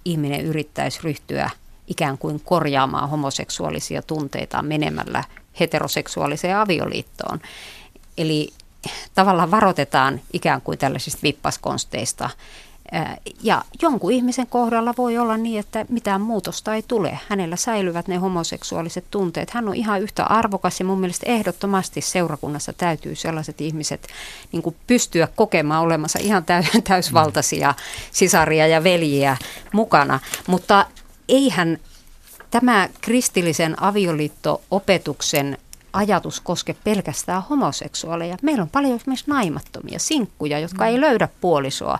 [0.05, 1.49] ihminen yrittäisi ryhtyä
[1.87, 5.23] ikään kuin korjaamaan homoseksuaalisia tunteita menemällä
[5.59, 7.39] heteroseksuaaliseen avioliittoon.
[8.17, 8.53] Eli
[9.15, 12.29] tavallaan varoitetaan ikään kuin tällaisista vippaskonsteista.
[13.43, 17.19] Ja jonkun ihmisen kohdalla voi olla niin, että mitään muutosta ei tule.
[17.29, 19.49] Hänellä säilyvät ne homoseksuaaliset tunteet.
[19.49, 24.07] Hän on ihan yhtä arvokas ja mun mielestä ehdottomasti seurakunnassa täytyy sellaiset ihmiset
[24.51, 26.45] niin kuin pystyä kokemaan olemassa ihan
[26.87, 27.73] täysvaltaisia
[28.11, 29.37] sisaria ja veljiä
[29.73, 30.19] mukana.
[30.47, 30.85] Mutta
[31.29, 31.77] eihän
[32.51, 35.57] tämä kristillisen avioliitto-opetuksen
[35.93, 38.37] ajatus koske pelkästään homoseksuaaleja.
[38.41, 41.99] Meillä on paljon esimerkiksi naimattomia sinkkuja, jotka ei löydä puolisoa.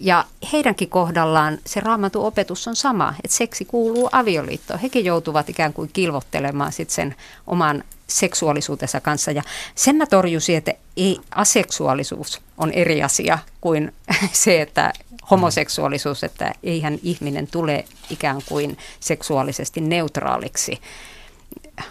[0.00, 4.80] Ja heidänkin kohdallaan se raamatun opetus on sama, että seksi kuuluu avioliittoon.
[4.80, 7.14] Hekin joutuvat ikään kuin kilvottelemaan sit sen
[7.46, 9.30] oman seksuaalisuutensa kanssa.
[9.30, 9.42] Ja
[9.74, 13.92] sen mä torjusin, että ei, aseksuaalisuus on eri asia kuin
[14.32, 14.92] se, että
[15.30, 20.80] homoseksuaalisuus, että eihän ihminen tule ikään kuin seksuaalisesti neutraaliksi,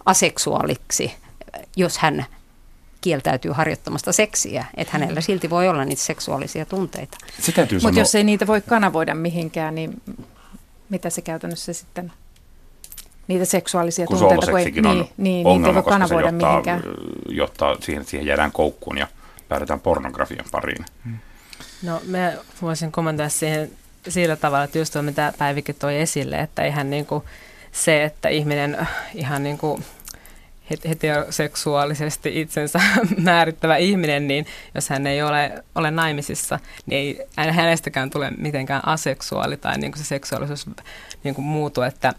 [0.05, 1.13] aseksuaaliksi,
[1.75, 2.25] jos hän
[3.07, 7.17] kieltäytyy harjoittamasta seksiä, että hänellä silti voi olla niitä seksuaalisia tunteita.
[7.83, 10.01] Mutta jos ei niitä voi kanavoida mihinkään, niin
[10.89, 12.11] mitä se käytännössä sitten,
[13.27, 16.49] niitä seksuaalisia kun tunteita, kun ei, niin, niin, niin, ongelma, niitä ei voi kanavoida johtaa,
[16.49, 16.83] mihinkään.
[17.29, 19.07] Jotta siihen, siihen jäädään koukkuun ja
[19.49, 20.85] päädytään pornografian pariin.
[21.83, 23.71] No me voisin kommentoida siihen
[24.07, 27.23] sillä tavalla, että just tuo, mitä Päivikin toi esille, että ihan niin kuin
[27.71, 29.83] se, että ihminen ihan niin kuin
[30.89, 32.79] heteroseksuaalisesti itsensä
[33.17, 39.57] määrittävä ihminen, niin jos hän ei ole, ole naimisissa, niin ei hänestäkään tule mitenkään aseksuaali
[39.57, 40.69] tai niin kuin se seksuaalisuus
[41.23, 42.13] niin kuin muutu, että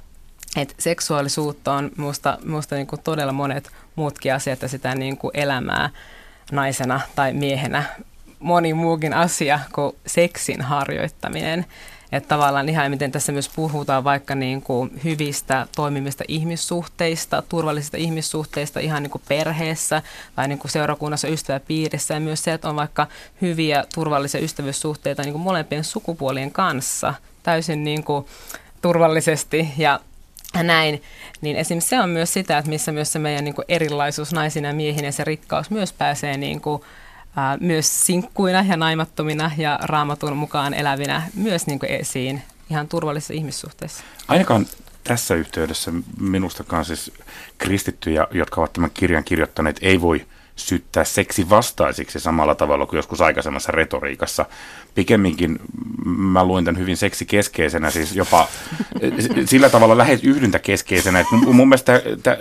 [0.57, 5.31] että seksuaalisuutta on minusta, minusta niin kuin todella monet muutkin asiat ja sitä niin kuin
[5.35, 5.91] elämää
[6.53, 7.85] naisena tai miehenä
[8.39, 11.67] moni muukin asia kuin seksin harjoittaminen.
[12.13, 18.81] Että tavallaan ihan miten tässä myös puhutaan vaikka niin kuin hyvistä toimimista ihmissuhteista, turvallisista ihmissuhteista
[18.81, 20.03] ihan niin kuin perheessä
[20.37, 23.07] tai niin kuin seurakunnassa, ystäväpiirissä ja myös se, että on vaikka
[23.43, 28.27] hyviä turvallisia ystävyyssuhteita niin kuin molempien sukupuolien kanssa täysin niin kuin
[28.83, 30.01] turvallisesti ja
[30.63, 31.03] näin,
[31.41, 34.69] niin esimerkiksi se on myös sitä, että missä myös se meidän niin kuin erilaisuus naisina
[34.69, 36.83] ja miehinä se rikkaus myös pääsee niin kuin
[37.61, 44.05] myös sinkkuina ja naimattomina ja raamatun mukaan elävinä myös niin kuin esiin ihan turvallisissa ihmissuhteissa.
[44.29, 44.67] Ainakaan
[45.05, 47.13] tässä yhteydessä minustakaan siis
[47.59, 53.21] kristittyjä, jotka ovat tämän kirjan kirjoittaneet, ei voi syttää seksi vastaisiksi samalla tavalla kuin joskus
[53.21, 54.47] aikaisemmassa retoriikassa.
[54.95, 55.59] Pikemminkin
[56.07, 58.49] mä luin tämän hyvin seksikeskeisenä, siis jopa
[59.45, 61.21] sillä tavalla lähes yhdyntäkeskeisenä.
[61.21, 62.37] Että mun mielestä tämä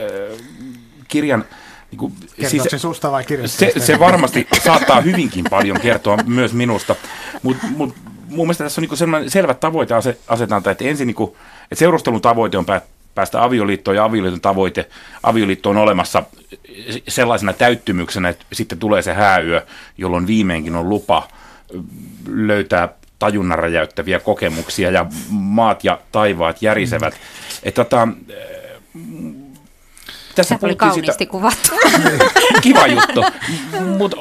[1.08, 1.46] kirjan
[1.92, 2.14] niin kuin,
[2.48, 6.96] siis, se susta vai se, se varmasti saattaa hyvinkin paljon kertoa myös minusta,
[7.44, 7.96] mutta mut,
[8.30, 9.94] mun mielestä tässä on niin sellainen selvä tavoite
[10.28, 11.32] asetanta, että ensin niin kuin,
[11.72, 12.66] että seurustelun tavoite on
[13.16, 14.90] päästä avioliittoon ja avioliiton tavoite,
[15.24, 16.24] avioliitto on olemassa
[17.08, 19.66] sellaisena täyttymyksenä, että sitten tulee se hääyö,
[19.98, 21.28] jolloin viimeinkin on lupa
[22.28, 27.14] löytää tajunnan räjäyttäviä kokemuksia ja maat ja taivaat järisevät.
[27.14, 27.20] Mm.
[27.64, 28.08] Että tota,
[30.38, 31.32] tässä oli kauniisti sitä...
[31.32, 31.70] kuvattu.
[32.62, 33.24] Kiva juttu,
[33.98, 34.18] mutta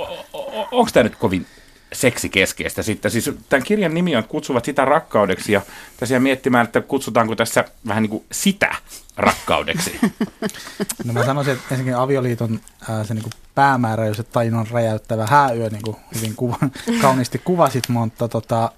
[0.71, 1.47] onko tämä nyt kovin
[1.93, 3.11] seksikeskeistä sitten.
[3.11, 5.61] Siis tämän kirjan nimi on Kutsuvat sitä rakkaudeksi ja
[5.97, 8.75] tässä miettimään, että kutsutaanko tässä vähän niin kuin sitä
[9.17, 10.01] rakkaudeksi.
[11.05, 15.69] No mä sanoisin, että ensinnäkin avioliiton ää, se niin kuin päämäärä, jos tajunnan räjäyttävä hääyö,
[15.71, 16.59] niin kuin hyvin kuva,
[17.03, 18.73] kauniisti kuvasit, mutta tota,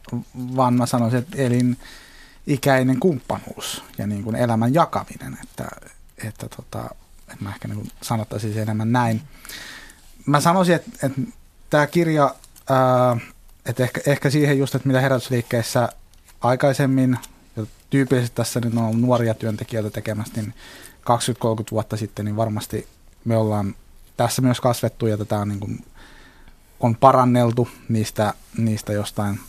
[0.57, 5.69] vaan mä sanoisin, että elinikäinen kumppanuus ja niin kuin elämän jakaminen, että,
[6.25, 6.95] että, tota,
[7.33, 9.23] että mä ehkä niin sanottaisin enemmän näin.
[10.27, 11.21] Mä sanoisin, että, että
[11.71, 12.35] tämä kirja
[13.67, 15.89] että ehkä, ehkä siihen just, että mitä herätysliikkeessä
[16.41, 17.19] aikaisemmin,
[17.57, 20.55] ja tyypillisesti tässä nyt on nuoria työntekijöitä tekemässä, niin
[21.01, 22.89] 20-30 vuotta sitten, niin varmasti
[23.25, 23.75] me ollaan
[24.17, 25.85] tässä myös kasvettu ja tätä on, niin kuin,
[26.81, 29.41] on paranneltu niistä, niistä jostain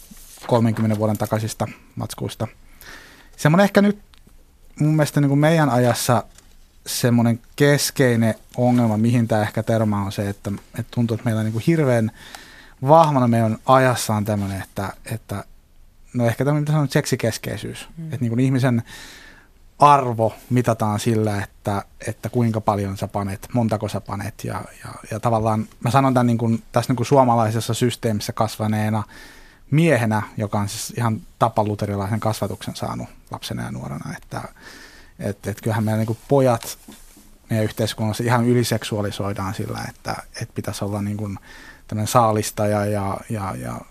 [0.48, 2.48] 30 vuoden takaisista matskuista.
[3.38, 4.00] Semmoinen ehkä nyt
[4.80, 6.24] mun mielestä niin kuin meidän ajassa
[6.86, 11.46] semmoinen keskeinen ongelma, mihin tämä ehkä törmää, on se, että, että tuntuu, että meillä on
[11.46, 12.12] niin kuin hirveän
[12.88, 15.44] vahvana meidän ajassa on tämmöinen, että, että
[16.14, 17.90] no ehkä tämmöinen, mitä sanon, seksikeskeisyys.
[17.98, 18.06] Mm.
[18.06, 18.84] Että niin kuin ihmisen
[19.80, 24.44] arvo mitataan sillä, että, että kuinka paljon sä panet, montako sä panet.
[24.44, 29.04] Ja, ja, ja tavallaan mä sanon tämän niin kuin, tässä niin kuin suomalaisessa systeemissä kasvaneena
[29.72, 34.42] miehenä, joka on siis ihan tapaluterilaisen kasvatuksen saanut lapsena ja nuorena, että
[35.20, 36.78] et, et kyllähän meidän niin kuin pojat
[37.50, 41.40] meidän yhteiskunnassa ihan yliseksuaalisoidaan sillä, että, että pitäisi olla niin kuin,
[41.90, 43.82] tämmöinen saalistaja ja, ja, ja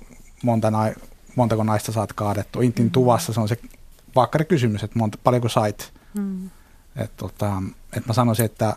[0.42, 0.94] monta nai,
[1.36, 2.60] montako naista saat kaadettu.
[2.60, 2.90] Intin mm.
[2.90, 3.58] tuvassa se on se
[4.16, 5.92] vakkari kysymys, että monta, paljonko sait.
[6.14, 6.50] Mm.
[6.96, 7.62] Et, tota,
[7.96, 8.76] et mä sanoisin, että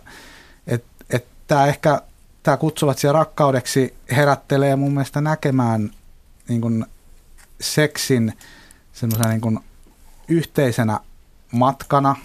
[0.68, 2.02] et, et tämä ehkä
[2.44, 5.92] tämä kutsuvat siellä rakkaudeksi herättelee mun mielestä näkemään
[6.48, 6.86] niin kun
[7.60, 8.34] seksin
[8.94, 9.64] semmoisena niin kun
[10.28, 11.00] yhteisenä
[11.52, 12.16] matkana,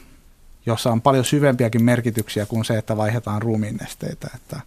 [0.66, 4.30] jossa on paljon syvempiäkin merkityksiä kuin se, että vaihdetaan ruumiinnesteitä.
[4.34, 4.60] Että,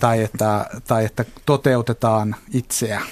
[0.00, 3.02] tai että, tai että toteutetaan itseä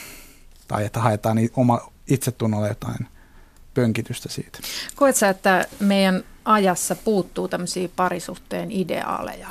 [0.69, 3.09] tai että haetaan oma itsetunnolle jotain
[3.75, 4.59] pönkitystä siitä.
[4.97, 9.49] Koet sä, että meidän ajassa puuttuu tämmöisiä parisuhteen ideaaleja?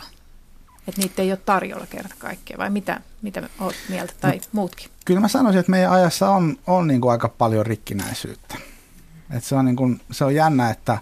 [0.87, 4.89] Että niitä ei ole tarjolla kerta kaikkea vai mitä, mitä olet mieltä tai no, muutkin?
[5.05, 8.55] Kyllä mä sanoisin, että meidän ajassa on, on niin kuin aika paljon rikkinäisyyttä.
[9.31, 10.97] Et se, on niin kuin, se on jännä, että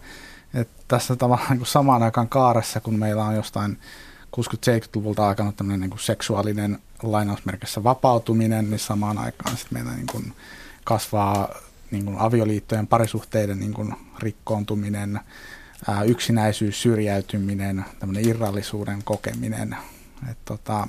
[0.88, 3.80] tässä tavallaan niin kuin samaan aikaan kaaressa, kun meillä on jostain
[4.38, 10.34] 60-70-luvulta alkanut tämmöinen niin kuin seksuaalinen lainausmerkissä vapautuminen, niin samaan aikaan sitten meillä niin kuin
[10.84, 11.50] kasvaa
[11.92, 15.20] niin kuin avioliittojen parisuhteiden niin kuin rikkoontuminen,
[15.88, 19.78] ää, yksinäisyys, syrjäytyminen, tämmöinen irrallisuuden kokeminen.
[20.32, 20.88] Et tota,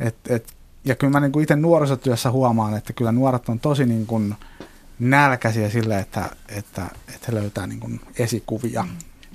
[0.00, 3.86] et, et, ja kyllä mä niin kuin itse nuorisotyössä huomaan, että kyllä nuoret on tosi
[3.86, 4.34] niin kuin
[4.98, 8.86] nälkäisiä sille, että, että, että he löytää niin kuin esikuvia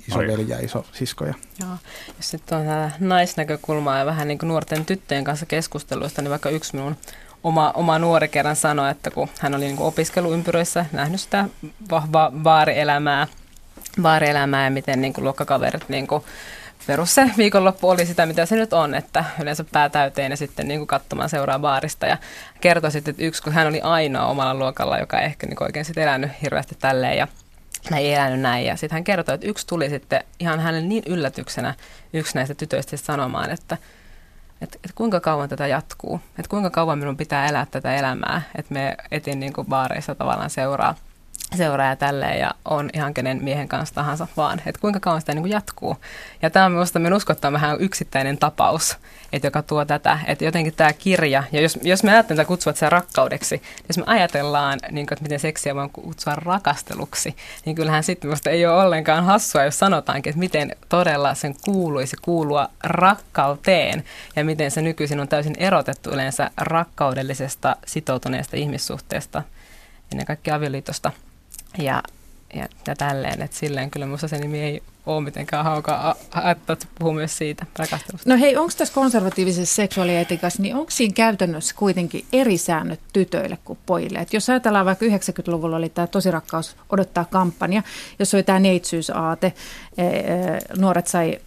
[0.08, 1.34] isoveli ja iso siskoja.
[1.60, 1.76] Joo.
[2.16, 6.50] Jos sitten on tämä naisnäkökulmaa ja vähän niin kuin nuorten tyttöjen kanssa keskusteluista, niin vaikka
[6.50, 6.96] yksi minun
[7.44, 11.44] oma, oma nuori kerran sanoi, että kun hän oli niin kuin opiskeluympyröissä nähnyt sitä
[11.90, 13.26] vahvaa vaarielämää,
[14.02, 16.24] vaarielämää ja miten niin kuin luokkakaverit niin kuin
[16.86, 20.68] perus se viikonloppu oli sitä, mitä se nyt on, että yleensä pää täyteen ja sitten
[20.68, 22.06] niin kuin katsomaan seuraa baarista.
[22.06, 22.18] Ja
[22.60, 25.84] kertoi sitten, että yksi, kun hän oli ainoa omalla luokalla, joka ei ehkä niin oikein
[25.84, 27.18] sitten elänyt hirveästi tälleen.
[27.18, 27.28] Ja
[27.90, 28.66] mä ei elänyt näin.
[28.66, 31.74] Ja sitten hän kertoi, että yksi tuli sitten ihan hänelle niin yllätyksenä
[32.12, 33.78] yksi näistä tytöistä sanomaan, että,
[34.60, 38.74] että, että kuinka kauan tätä jatkuu, että kuinka kauan minun pitää elää tätä elämää, että
[38.74, 40.94] me etin niin kuin baareissa tavallaan seuraa
[41.56, 45.42] seuraa tälleen ja on ihan kenen miehen kanssa tahansa vaan, että kuinka kauan sitä niin
[45.42, 45.96] kuin jatkuu.
[46.42, 48.96] Ja tämä on minusta, minun uskottaa vähän yksittäinen tapaus,
[49.32, 52.90] että joka tuo tätä, että jotenkin tämä kirja, ja jos, jos me ajattelemme kutsua sitä
[52.90, 58.28] rakkaudeksi, jos me ajatellaan, niin kuin, että miten seksiä voi kutsua rakasteluksi, niin kyllähän sitten
[58.28, 64.04] minusta ei ole ollenkaan hassua, jos sanotaankin, että miten todella sen kuuluisi kuulua rakkauteen,
[64.36, 69.42] ja miten se nykyisin on täysin erotettu yleensä rakkaudellisesta sitoutuneesta ihmissuhteesta,
[70.12, 71.12] ennen kaikkea avioliitosta
[71.78, 72.02] ja,
[72.54, 76.14] ja, ja tälleen, että silleen kyllä minusta se nimi ei ole mitenkään haukaa,
[76.50, 78.30] että puhuu myös siitä rakastelusta.
[78.30, 83.78] No hei, onko tässä konservatiivisessa seksuaalietikassa, niin onko siinä käytännössä kuitenkin eri säännöt tytöille kuin
[83.86, 84.18] pojille?
[84.18, 87.82] Et jos ajatellaan vaikka 90-luvulla oli tämä Tosi rakkaus odottaa kampanja,
[88.18, 89.52] jos oli tämä neitsyysaate,
[89.96, 90.22] e, e,
[90.76, 91.38] nuoret sai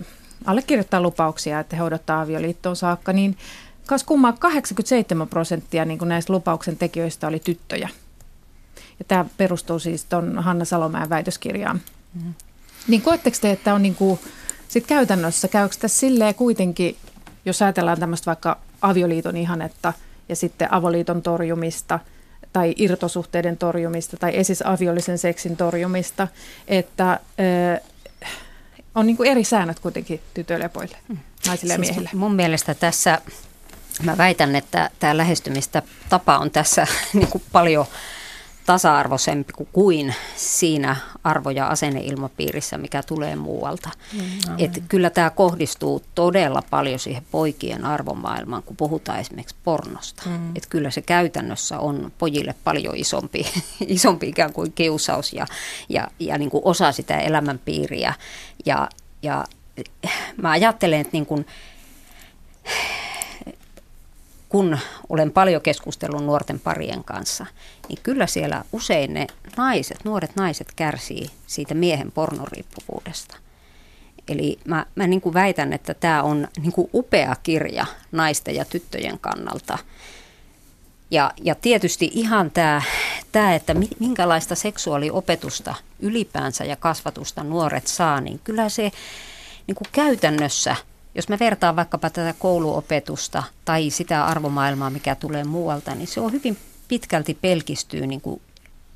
[0.45, 3.37] allekirjoittaa lupauksia, että he odottaa avioliittoon saakka, niin
[3.85, 7.89] kas kummaa 87 prosenttia niin näistä lupauksen tekijöistä oli tyttöjä.
[8.99, 11.81] Ja tämä perustuu siis tuon Hanna Salomäen väitöskirjaan.
[12.13, 12.33] Mm-hmm.
[12.87, 14.19] Niin koetteko te, että on niin kuin,
[14.67, 16.95] sit käytännössä, käykö tässä silleen kuitenkin,
[17.45, 19.93] jos ajatellaan tämmöistä vaikka avioliiton ihannetta
[20.29, 21.99] ja sitten avoliiton torjumista
[22.53, 26.27] tai irtosuhteiden torjumista tai esis aviollisen seksin torjumista,
[26.67, 27.81] että ö,
[28.95, 30.97] on niin kuin eri säännöt kuitenkin tytöille ja pojille,
[31.47, 32.09] naisille siis ja miehille.
[32.13, 33.21] Mun mielestä tässä
[34.03, 37.85] mä väitän, että tämä lähestymistä tapa on tässä niin kuin paljon
[38.65, 43.89] tasa-arvoisempi kuin siinä arvo- ja asenneilmapiirissä, mikä tulee muualta.
[44.13, 44.21] Mm,
[44.57, 50.23] Et kyllä tämä kohdistuu todella paljon siihen poikien arvomaailmaan, kun puhutaan esimerkiksi pornosta.
[50.25, 50.55] Mm.
[50.55, 53.45] Et kyllä se käytännössä on pojille paljon isompi,
[53.87, 55.47] isompi ikään kuin kiusaus ja,
[55.89, 58.13] ja, ja niin kuin osa sitä elämänpiiriä.
[58.65, 58.89] Ja,
[59.23, 59.45] ja
[60.41, 61.45] mä ajattelen, että niin kuin,
[64.49, 64.77] kun
[65.09, 67.45] olen paljon keskustellut nuorten parien kanssa,
[67.89, 73.37] niin kyllä siellä usein ne naiset, nuoret naiset kärsii siitä miehen pornoriippuvuudesta.
[74.27, 78.65] Eli mä, mä niin kuin väitän, että tämä on niin kuin upea kirja naisten ja
[78.65, 79.77] tyttöjen kannalta.
[81.11, 82.81] Ja, ja tietysti ihan tämä,
[83.31, 88.91] tämä, että minkälaista seksuaaliopetusta ylipäänsä ja kasvatusta nuoret saa, niin kyllä se
[89.67, 90.75] niin kuin käytännössä–
[91.15, 96.31] jos mä vertaan vaikkapa tätä kouluopetusta tai sitä arvomaailmaa, mikä tulee muualta, niin se on
[96.31, 98.41] hyvin pitkälti pelkistyy niin kuin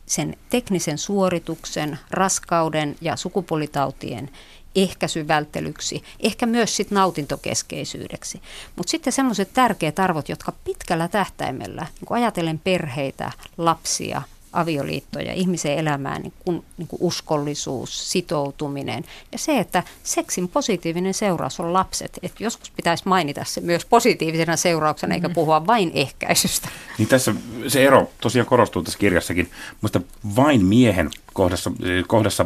[0.06, 4.30] sen teknisen suorituksen, raskauden ja sukupuolitautien
[4.76, 8.42] ehkäisyvälttelyksi, ehkä myös sit nautintokeskeisyydeksi.
[8.76, 14.22] Mutta sitten semmoiset tärkeät arvot, jotka pitkällä tähtäimellä, niin kun ajatellen perheitä, lapsia,
[14.54, 21.60] avioliittoja, ihmisen elämään, niin kuin, niin kuin uskollisuus, sitoutuminen ja se, että seksin positiivinen seuraus
[21.60, 22.20] on lapset.
[22.24, 25.34] Et joskus pitäisi mainita se myös positiivisena seurauksena eikä mm.
[25.34, 26.70] puhua vain ehkäisystä.
[26.98, 27.36] Niin tässä
[27.68, 29.52] se ero tosiaan korostuu tässä kirjassakin.
[29.82, 30.02] Mutta
[30.36, 31.72] vain miehen kohdassa,
[32.08, 32.46] kohdassa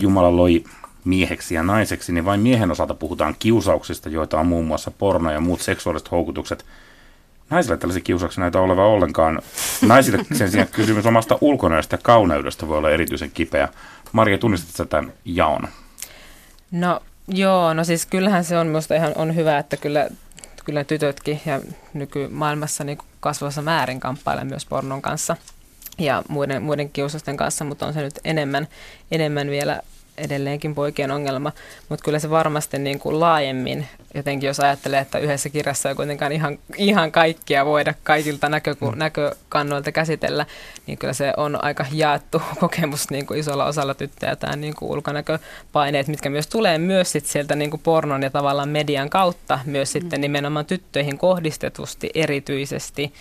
[0.00, 0.64] Jumala loi
[1.04, 5.40] mieheksi ja naiseksi, niin vain miehen osalta puhutaan kiusauksista, joita on muun muassa porno ja
[5.40, 6.64] muut seksuaaliset houkutukset–
[7.50, 9.42] naisille tällaisia kiusauksia näitä oleva ollenkaan.
[9.82, 13.68] Naisille sen sijaan kysymys omasta ulkonäöstä ja kauneudesta voi olla erityisen kipeä.
[14.12, 15.68] Maria, tunnistat tämän jaon?
[16.70, 20.08] No joo, no siis kyllähän se on minusta ihan on hyvä, että kyllä,
[20.64, 21.60] kyllä tytötkin ja
[21.94, 25.36] nykymaailmassa niin kasvavassa määrin kamppailee myös pornon kanssa
[25.98, 28.68] ja muiden, muiden kiusausten kanssa, mutta on se nyt enemmän,
[29.10, 29.80] enemmän vielä
[30.20, 31.52] edelleenkin poikien ongelma,
[31.88, 36.32] mutta kyllä se varmasti niin kuin laajemmin, jotenkin jos ajattelee, että yhdessä kirjassa ei kuitenkaan
[36.32, 38.98] ihan, ihan kaikkia voida kaikilta näköku- mm.
[38.98, 40.46] näkökannoilta käsitellä,
[40.86, 44.90] niin kyllä se on aika jaettu kokemus niin kuin isolla osalla tyttöjä, tämä niin kuin
[44.90, 49.94] ulkonäköpaineet, mitkä myös tulee myös sit sieltä niin kuin pornon ja tavallaan median kautta myös
[49.94, 50.00] mm.
[50.00, 53.12] sitten nimenomaan tyttöihin kohdistetusti erityisesti,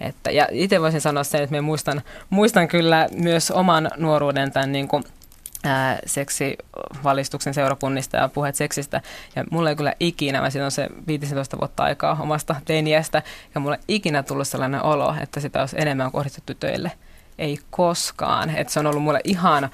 [0.00, 4.72] että, ja itse voisin sanoa sen, että me muistan, muistan kyllä myös oman nuoruuden tämän
[4.72, 5.04] niin kuin
[6.06, 9.00] seksivalistuksen seurakunnista ja puheet seksistä.
[9.36, 13.22] Ja mulla ei kyllä ikinä, mä on se 15 vuotta aikaa omasta teiniästä,
[13.54, 16.92] ja mulla ei ikinä tullut sellainen olo, että sitä olisi enemmän kohdistettu tytöille.
[17.38, 18.56] Ei koskaan.
[18.56, 19.70] Että se on ollut mulle ihan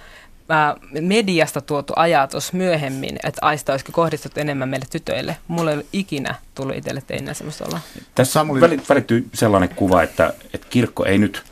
[1.01, 5.37] mediasta tuotu ajatus myöhemmin, että aista olisikin kohdistettu enemmän meille tytöille.
[5.49, 7.81] Mulla ei ole ikinä tullut itselle teinä semmoista olla.
[8.15, 8.61] Tässä Samuli...
[8.89, 11.43] välittyy sellainen kuva, että, että kirkko ei nyt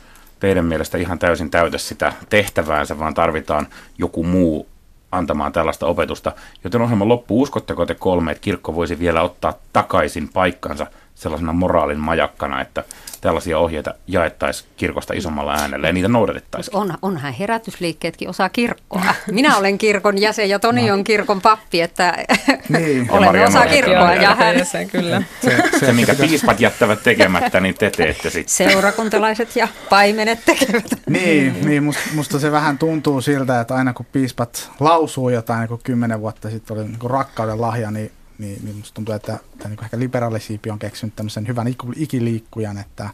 [0.43, 4.67] teidän mielestä ihan täysin täytä sitä tehtäväänsä, vaan tarvitaan joku muu
[5.11, 6.31] antamaan tällaista opetusta.
[6.63, 10.87] Joten ohjelman loppu, uskotteko te kolme, että kirkko voisi vielä ottaa takaisin paikkansa
[11.23, 12.83] sellaisena moraalin majakkana, että
[13.23, 16.75] tällaisia ohjeita jaettaisiin kirkosta isommalla äänellä ja niitä noudatettaisiin.
[16.75, 19.15] On, onhan herätysliikkeetkin osa kirkkoa.
[19.31, 22.13] Minä olen kirkon jäsen ja Toni on kirkon pappi, että
[22.69, 23.11] niin.
[23.11, 24.13] olemme osa kirkkoa.
[24.13, 24.57] Ja hän...
[24.57, 25.23] jäsen, kyllä.
[25.41, 28.69] Se, se, se, minkä piispat jättävät tekemättä, niin te teette sitten.
[28.69, 30.85] Seurakuntalaiset ja paimenet tekevät.
[31.09, 35.69] Niin, niin musta, musta se vähän tuntuu siltä, että aina kun piispat lausuu jotain, niin
[35.69, 38.11] kun kymmenen vuotta sitten oli niin rakkauden lahja, niin
[38.43, 43.09] niin, niin musta tuntuu, että, että niin ehkä liberaalisiipi on keksinyt tämmöisen hyvän ikiliikkujan, että,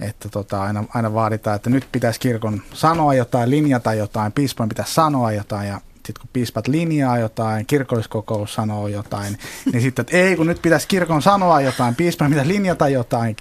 [0.00, 4.94] että tota, aina, aina vaaditaan, että nyt pitäisi kirkon sanoa jotain, linjata jotain, piispan pitäisi
[4.94, 9.38] sanoa jotain ja sitten kun piispat linjaa jotain, kirkolliskokous sanoo jotain,
[9.72, 13.36] niin sitten, että ei kun nyt pitäisi kirkon sanoa jotain, piispan pitäisi linjata jotain,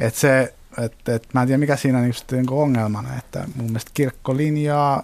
[0.00, 3.90] että se, että, että mä en tiedä mikä siinä on niin ongelmana, että mun mielestä
[3.94, 5.02] kirkko linjaa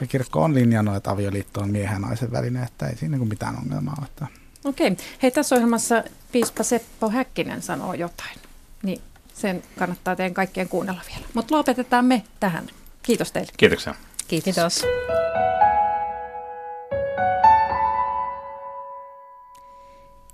[0.00, 3.28] ja kirkko on linjannut, että avioliitto on miehen ja naisen välinen, että ei siinä niin
[3.28, 4.28] mitään ongelmaa ole.
[4.64, 4.96] Okei.
[5.22, 8.38] Hei, tässä ohjelmassa piispa Seppo Häkkinen sanoo jotain.
[8.82, 9.00] Niin
[9.34, 11.26] sen kannattaa teidän kaikkien kuunnella vielä.
[11.34, 12.66] Mutta lopetetaan me tähän.
[13.02, 13.52] Kiitos teille.
[13.56, 13.94] Kiitoksia.
[14.28, 14.44] Kiitos.
[14.54, 14.84] Kiitos.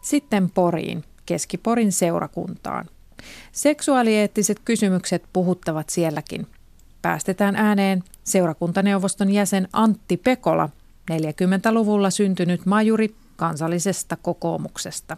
[0.02, 2.88] Sitten Poriin, Keski-Porin seurakuntaan.
[3.52, 6.46] Seksuaalieettiset kysymykset puhuttavat sielläkin.
[7.02, 10.68] Päästetään ääneen seurakuntaneuvoston jäsen Antti Pekola,
[11.12, 15.16] 40-luvulla syntynyt majuri kansallisesta kokoomuksesta.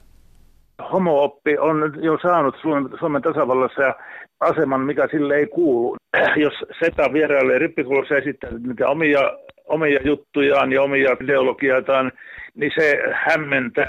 [0.92, 2.56] Homooppi on jo saanut
[2.98, 3.94] Suomen tasavallassa ja
[4.40, 5.96] aseman, mikä sille ei kuulu.
[6.44, 9.20] Jos SETA vierailee rippikoulussa esittää niitä omia
[9.66, 12.12] omia juttujaan ja omia ideologiataan,
[12.54, 13.86] niin se hämmentää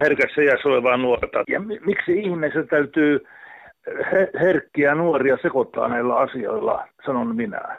[0.00, 1.44] herkässä iässä olevaa nuorta.
[1.48, 3.20] Ja miksi ihmeessä täytyy
[4.40, 7.76] herkkiä nuoria sekoittaa näillä asioilla, sanon minä.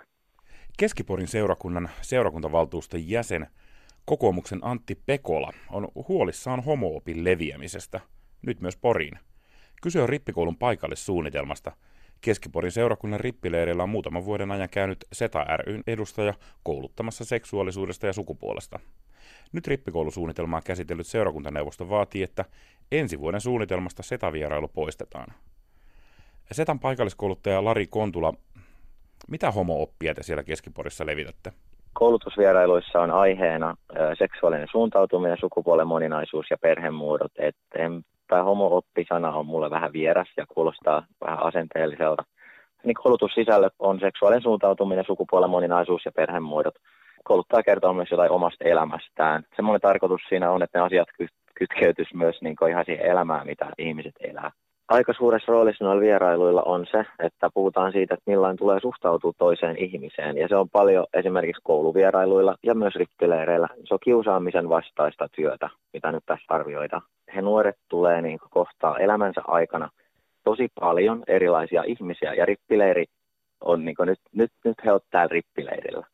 [0.79, 3.47] Keskiporin seurakunnan seurakuntavaltuuston jäsen
[4.05, 7.99] kokoomuksen Antti Pekola on huolissaan homoopin leviämisestä,
[8.41, 9.19] nyt myös Poriin.
[9.81, 11.71] Kyse on rippikoulun paikallissuunnitelmasta.
[12.21, 16.33] Keskiporin seurakunnan rippileirillä on muutaman vuoden ajan käynyt SETA ryn edustaja
[16.63, 18.79] kouluttamassa seksuaalisuudesta ja sukupuolesta.
[19.51, 22.45] Nyt rippikoulusuunnitelmaa käsitellyt seurakuntaneuvosto vaatii, että
[22.91, 25.33] ensi vuoden suunnitelmasta SETA-vierailu poistetaan.
[26.51, 28.33] Setan paikalliskouluttaja Lari Kontula,
[29.27, 31.53] mitä homo-oppia te siellä Keskiporissa levitätte?
[31.93, 33.75] Koulutusvierailuissa on aiheena
[34.17, 37.31] seksuaalinen suuntautuminen, sukupuolen moninaisuus ja perhemuodot.
[38.27, 42.23] Tämä homo-oppi-sana on mulle vähän vieras ja kuulostaa vähän asenteelliselta.
[42.83, 46.75] Niin koulutussisällöt on seksuaalinen suuntautuminen, sukupuolen moninaisuus ja perhemuodot.
[47.23, 49.43] Kouluttaja kertoo myös jotain omasta elämästään.
[49.55, 51.07] Semmoinen tarkoitus siinä on, että ne asiat
[51.55, 54.51] kytkeytyisi myös niin ihan siihen elämään, mitä ihmiset elää
[54.89, 59.77] aika suuressa roolissa noilla vierailuilla on se, että puhutaan siitä, että millain tulee suhtautua toiseen
[59.77, 60.37] ihmiseen.
[60.37, 63.67] Ja se on paljon esimerkiksi kouluvierailuilla ja myös rippileireillä.
[63.87, 67.01] Se on kiusaamisen vastaista työtä, mitä nyt tässä arvioidaan.
[67.35, 69.89] He nuoret tulee niin kohtaa elämänsä aikana
[70.43, 73.05] tosi paljon erilaisia ihmisiä ja rippileiri
[73.61, 76.07] on niin nyt, nyt, nyt he ovat täällä rippileirillä.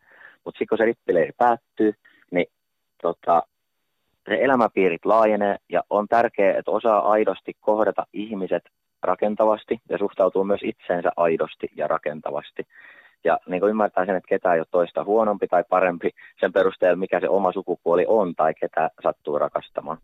[0.45, 1.93] Mutta sitten kun se rippileiri päättyy,
[2.32, 2.47] niin
[3.01, 3.43] tota,
[4.30, 8.63] se elämäpiirit laajenee ja on tärkeää, että osaa aidosti kohdata ihmiset
[9.03, 12.67] rakentavasti ja suhtautuu myös itseensä aidosti ja rakentavasti.
[13.24, 16.09] Ja niin kuin ymmärtää sen, että ketään ei ole toista huonompi tai parempi
[16.39, 19.97] sen perusteella, mikä se oma sukupuoli on tai ketä sattuu rakastamaan.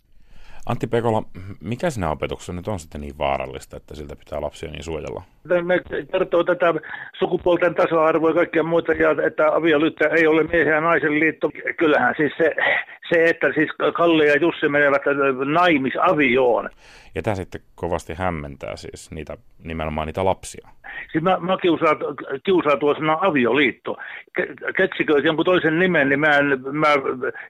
[0.66, 1.24] Antti Pekola,
[1.63, 5.24] mikä sinä opetuksessa nyt on sitten niin vaarallista, että siltä pitää lapsia niin suojella?
[5.63, 6.74] Me kertoo tätä
[7.20, 11.51] sukupuolten tasa-arvoa ja kaikkea muuta, ja että avioliitto ei ole miehen ja naisen liitto.
[11.78, 12.55] Kyllähän siis se,
[13.09, 15.01] se että siis Kalle ja Jussi menevät
[15.45, 16.70] naimisavioon.
[17.16, 20.68] Ja tämä sitten kovasti hämmentää siis niitä, nimenomaan niitä lapsia.
[21.11, 21.97] Siis mä, mä kiusaan,
[22.43, 23.97] kiusaan tuo sana avioliitto.
[24.78, 26.88] Keksikö jonkun toisen nimen, niin mä, en, mä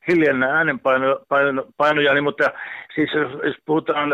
[0.07, 2.51] hiljennän äänenpainojani, mutta
[2.95, 4.09] siis jos, jos puhutaan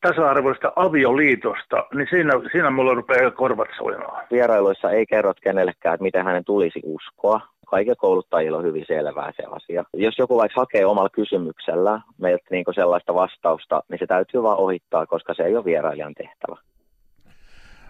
[0.00, 4.26] tasa-arvoista avioliitosta, niin siinä, siinä mulla rupeaa korvat soimaan.
[4.30, 7.40] Vierailuissa ei kerrot kenellekään, että miten hänen tulisi uskoa.
[7.66, 9.84] Kaikilla kouluttajilla on hyvin selvää se asia.
[9.94, 15.06] Jos joku vaikka hakee omalla kysymyksellä meiltä niin sellaista vastausta, niin se täytyy vaan ohittaa,
[15.06, 16.56] koska se ei ole vierailijan tehtävä.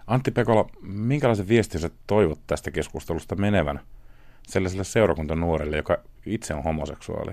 [0.06, 3.80] Antti Pekola, minkälaisen viestin sä toivot tästä keskustelusta menevän
[4.42, 7.32] sellaiselle seurakuntanuorelle, joka itse on homoseksuaali?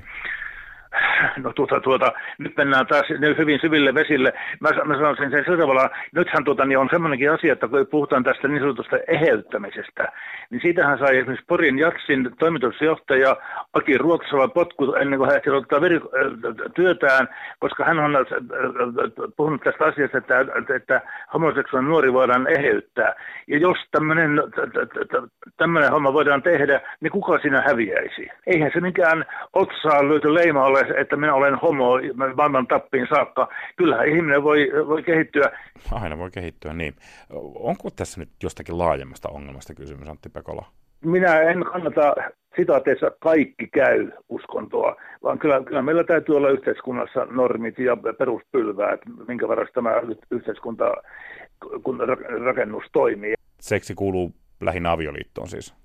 [1.44, 3.06] no tuota, tuota, nyt mennään taas
[3.38, 4.34] hyvin syville vesille.
[4.60, 8.24] Mä, mä sanoisin sen sillä tavalla, nythän tuota, niin on semmoinenkin asia, että kun puhutaan
[8.24, 10.12] tästä niin sanotusta eheyttämisestä,
[10.50, 13.36] niin siitähän sai esimerkiksi Porin Jatsin toimitusjohtaja
[13.74, 16.00] Aki Ruotsala potku ennen kuin hän ehti ottaa veri,
[16.76, 17.28] työtään,
[17.60, 18.12] koska hän on
[19.38, 20.46] puhunut tästä asiasta, että,
[20.76, 21.02] että
[21.34, 23.16] homoseksuaalinen nuori voidaan eheyttää.
[23.48, 24.32] Ja jos tämmöinen,
[25.58, 28.28] tämmöinen homma voidaan tehdä, niin kuka siinä häviäisi?
[28.48, 32.00] Eihän se mikään otsaa löyty leima ole, että minä olen homo
[32.36, 33.48] maailman tappiin saakka.
[33.76, 35.52] Kyllähän ihminen voi, voi kehittyä.
[35.92, 36.94] Aina voi kehittyä, niin.
[37.56, 40.66] Onko tässä nyt jostakin laajemmasta ongelmasta kysymys, Antti Pekola?
[41.06, 42.16] Minä en kannata
[42.56, 49.48] sitaateissa kaikki käy uskontoa, vaan kyllä, kyllä meillä täytyy olla yhteiskunnassa normit ja peruspylväät, minkä
[49.48, 50.02] varassa tämä
[50.32, 50.94] yhteiskunta
[51.84, 52.00] kun
[52.46, 53.34] rakennus toimii.
[53.60, 54.32] Seksi kuuluu
[54.62, 55.76] lähinnä avioliittoon siis?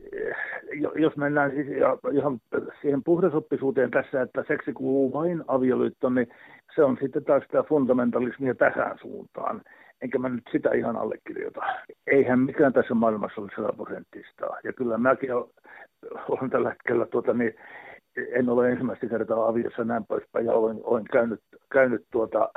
[0.94, 1.66] Jos mennään siis
[2.12, 2.40] ihan
[2.80, 6.28] siihen puhdasoppisuuteen tässä, että seksi kuuluu vain avioliittoon, niin
[6.74, 9.62] se on sitten taas sitä fundamentalismia tähän suuntaan.
[10.02, 11.60] Enkä mä nyt sitä ihan allekirjoita.
[12.06, 14.46] Eihän mikään tässä maailmassa ole sataprosenttista.
[14.64, 15.30] Ja kyllä mäkin
[16.28, 17.54] olen tällä hetkellä, tuota, niin
[18.16, 21.40] en ole ensimmäistä kertaa aviossa näin poispäin, ja olen, olen käynyt,
[21.72, 22.50] käynyt tuota,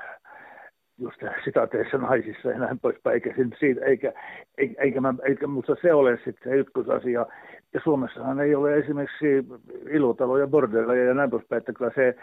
[0.98, 4.14] just sitaateissa naisissa ja näin poispäin, eikä, siitä, eikä,
[4.58, 7.26] eikä, mä, eikä musta se ole sitten se ykkösasia.
[7.74, 9.26] Ja Suomessahan ei ole esimerkiksi
[9.92, 12.16] ilotaloja, bordelleja ja näin poispäin, että kyllä se,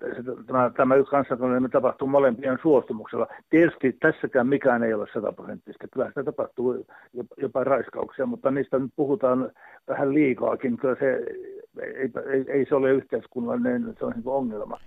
[0.00, 3.26] se tämä, tämä kanssakäyminen tapahtuu molempien suostumuksella.
[3.50, 6.86] Tietysti tässäkään mikään ei ole sataprosenttista, kyllä sitä tapahtuu
[7.36, 9.50] jopa raiskauksia, mutta niistä nyt puhutaan
[9.88, 11.20] vähän liikaakin, kyllä se
[11.82, 14.78] ei, ei, ei se ole yhteiskunnallinen, se on niin ongelma.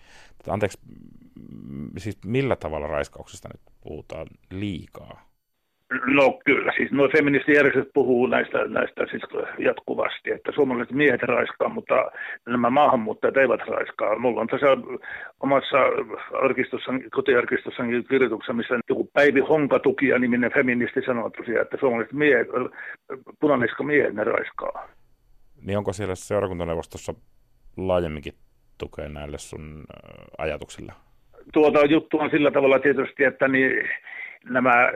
[0.49, 0.78] Anteeksi,
[1.97, 5.35] siis millä tavalla raiskauksesta nyt puhutaan liikaa?
[5.90, 9.24] No kyllä, siis nuo feministijärjestöt puhuu näistä, näistä siis
[9.60, 12.12] jatkuvasti, että suomalaiset miehet raiskaa, mutta
[12.46, 14.20] nämä maahanmuuttajat eivät raiskaa.
[14.20, 14.68] Mulla on tässä
[15.40, 15.78] omassa
[16.42, 22.48] arkistossani, kotiarkistossani kirjoituksessa, missä joku Päivi Honkatukia niminen feministi sanoo tosiaan, että suomalaiset miehet,
[23.40, 24.88] punaniska miehet ne raiskaa.
[25.62, 27.14] Niin onko siellä seurakuntaneuvostossa
[27.78, 28.34] laajemminkin
[28.78, 29.84] tukea näille sun
[30.38, 30.94] ajatuksille?
[31.54, 33.90] Tuota juttu on sillä tavalla tietysti, että niin
[34.50, 34.91] nämä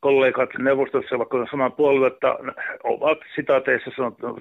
[0.00, 2.36] kollegat neuvostossa, vaikka on samaa puoluetta,
[2.84, 3.90] ovat sitaateissa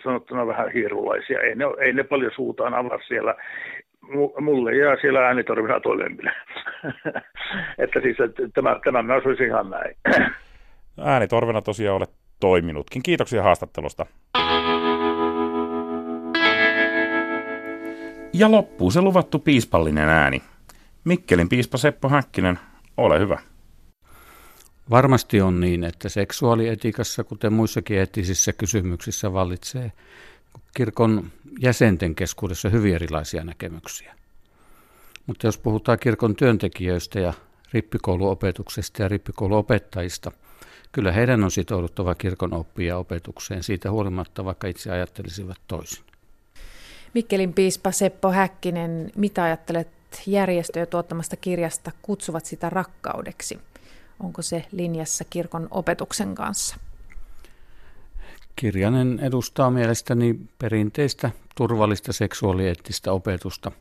[0.03, 1.39] sanottuna vähän hiirulaisia.
[1.39, 3.35] Ei ne, ei ne paljon suutaan avaa siellä.
[4.39, 6.31] Mulle jää siellä äänitorvina toilemmille.
[7.83, 9.95] että siis että tämä, tämä mä asuisin ihan näin.
[11.03, 12.09] Äänitorvena tosiaan olet
[12.39, 13.03] toiminutkin.
[13.03, 14.05] Kiitoksia haastattelusta.
[18.33, 20.41] Ja loppuu se luvattu piispallinen ääni.
[21.03, 22.59] Mikkelin piispa Seppo Häkkinen,
[22.97, 23.39] ole hyvä.
[24.89, 29.91] Varmasti on niin, että seksuaalietiikassa, kuten muissakin eettisissä kysymyksissä, vallitsee
[30.73, 34.15] kirkon jäsenten keskuudessa hyvin erilaisia näkemyksiä.
[35.27, 37.33] Mutta jos puhutaan kirkon työntekijöistä ja
[37.73, 40.31] rippikouluopetuksesta ja rippikouluopettajista,
[40.91, 46.03] kyllä heidän on sitouduttava kirkon oppia opetukseen siitä huolimatta, vaikka itse ajattelisivat toisin.
[47.13, 49.87] Mikkelin piispa Seppo Häkkinen, mitä ajattelet
[50.27, 53.59] järjestöjä tuottamasta kirjasta Kutsuvat sitä rakkaudeksi?
[54.19, 56.75] Onko se linjassa kirkon opetuksen kanssa?
[58.55, 63.71] Kirjanen edustaa mielestäni perinteistä turvallista seksuaalieettistä opetusta.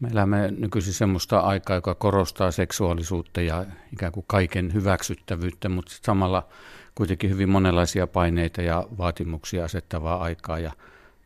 [0.00, 6.48] Me elämme nykyisin semmoista aikaa, joka korostaa seksuaalisuutta ja ikään kuin kaiken hyväksyttävyyttä, mutta samalla
[6.94, 10.58] kuitenkin hyvin monenlaisia paineita ja vaatimuksia asettavaa aikaa.
[10.58, 10.72] Ja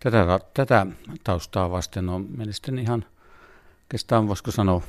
[0.01, 0.87] tätä, tätä
[1.25, 3.05] taustaa vasten on mielestäni ihan,
[3.83, 4.83] oikeastaan voisiko sanoa,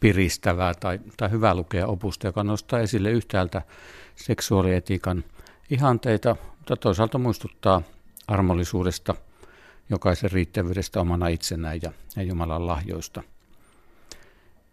[0.00, 3.62] piristävää tai, tai hyvä lukea opusta, joka nostaa esille yhtäältä
[4.16, 5.24] seksuaalietiikan
[5.70, 7.82] ihanteita, mutta toisaalta muistuttaa
[8.28, 9.14] armollisuudesta,
[9.90, 13.22] jokaisen riittävyydestä omana itsenään ja, ja Jumalan lahjoista.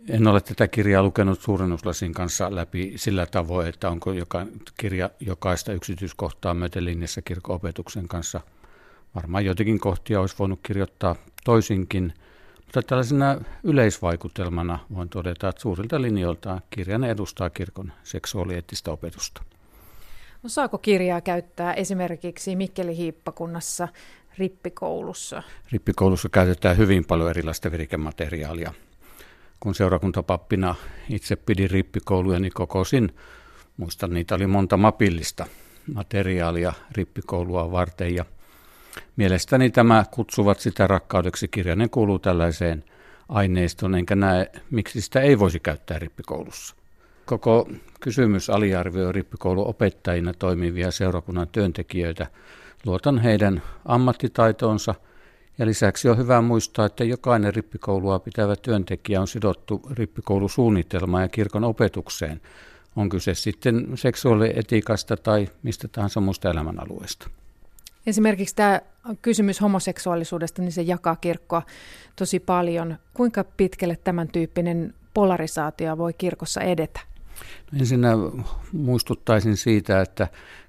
[0.09, 4.45] En ole tätä kirjaa lukenut suurennuslasin kanssa läpi sillä tavoin, että onko joka,
[4.77, 8.41] kirja jokaista yksityiskohtaa myöten linjassa kirkko-opetuksen kanssa.
[9.15, 12.13] Varmaan joitakin kohtia olisi voinut kirjoittaa toisinkin–
[12.75, 19.43] mutta tällaisena yleisvaikutelmana voin todeta, että suurilta linjoiltaan kirjan edustaa kirkon seksuaalieettistä opetusta.
[20.43, 23.87] No, saako kirjaa käyttää esimerkiksi Mikkeli Hiippakunnassa
[24.37, 25.43] rippikoulussa?
[25.71, 28.73] Rippikoulussa käytetään hyvin paljon erilaista virikemateriaalia.
[29.59, 30.75] Kun seurakuntapappina
[31.09, 33.15] itse pidin rippikouluja, niin kokosin,
[33.77, 35.45] muistan niitä oli monta mapillista
[35.93, 38.25] materiaalia rippikoulua varten ja–
[39.15, 42.83] Mielestäni tämä kutsuvat sitä rakkaudeksi kirjainen kuuluu tällaiseen
[43.29, 46.75] aineistoon, enkä näe, miksi sitä ei voisi käyttää rippikoulussa.
[47.25, 47.69] Koko
[47.99, 52.27] kysymys aliarvioi rippikouluopettajina toimivia seurakunnan työntekijöitä.
[52.85, 54.95] Luotan heidän ammattitaitoonsa
[55.57, 61.63] ja lisäksi on hyvä muistaa, että jokainen rippikoulua pitävä työntekijä on sidottu rippikoulusuunnitelmaan ja kirkon
[61.63, 62.41] opetukseen.
[62.95, 67.29] On kyse sitten seksuaalietiikasta tai mistä tahansa muusta elämänalueesta.
[68.07, 68.81] Esimerkiksi tämä
[69.21, 71.61] kysymys homoseksuaalisuudesta, niin se jakaa kirkkoa
[72.15, 72.97] tosi paljon.
[73.13, 76.99] Kuinka pitkälle tämän tyyppinen polarisaatio voi kirkossa edetä?
[77.71, 78.11] No ensinnä
[78.71, 80.27] muistuttaisin siitä, että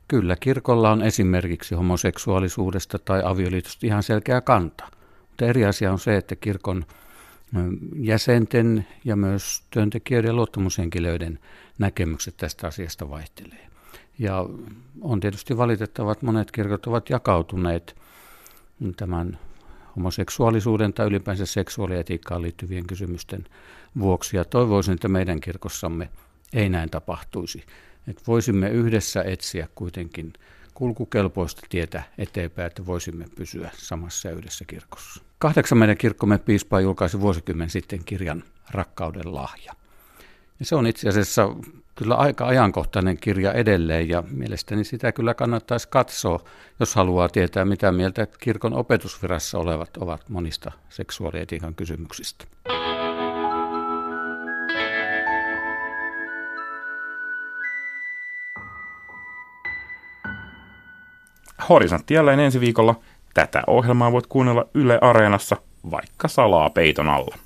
[0.08, 4.84] kyllä kirkolla on esimerkiksi homoseksuaalisuudesta tai avioliitosta ihan selkeä kanta.
[5.28, 6.84] Mutta eri asia on se, että kirkon
[7.96, 11.38] jäsenten ja myös työntekijöiden ja luottamushenkilöiden
[11.78, 13.73] näkemykset tästä asiasta vaihtelee.
[14.18, 14.46] Ja
[15.00, 17.96] on tietysti valitettava, että monet kirkot ovat jakautuneet
[18.96, 19.38] tämän
[19.96, 23.44] homoseksuaalisuuden tai ylipäänsä seksuaalietiikkaan liittyvien kysymysten
[23.98, 24.36] vuoksi.
[24.36, 26.08] Ja toivoisin, että meidän kirkossamme
[26.52, 27.64] ei näin tapahtuisi.
[28.08, 30.32] Että voisimme yhdessä etsiä kuitenkin
[30.74, 35.22] kulkukelpoista tietä eteenpäin, että voisimme pysyä samassa yhdessä kirkossa.
[35.38, 39.72] Kahdeksan meidän kirkkomme piispaa julkaisi vuosikymmen sitten kirjan Rakkauden lahja.
[40.60, 41.48] Ja se on itse asiassa
[41.94, 46.40] kyllä aika ajankohtainen kirja edelleen ja mielestäni sitä kyllä kannattaisi katsoa,
[46.80, 52.44] jos haluaa tietää, mitä mieltä kirkon opetusvirassa olevat ovat monista seksuaalietiikan kysymyksistä.
[61.68, 63.00] Horisontti jälleen ensi viikolla.
[63.34, 65.56] Tätä ohjelmaa voit kuunnella Yle Areenassa
[65.90, 67.36] vaikka salaa peiton alla.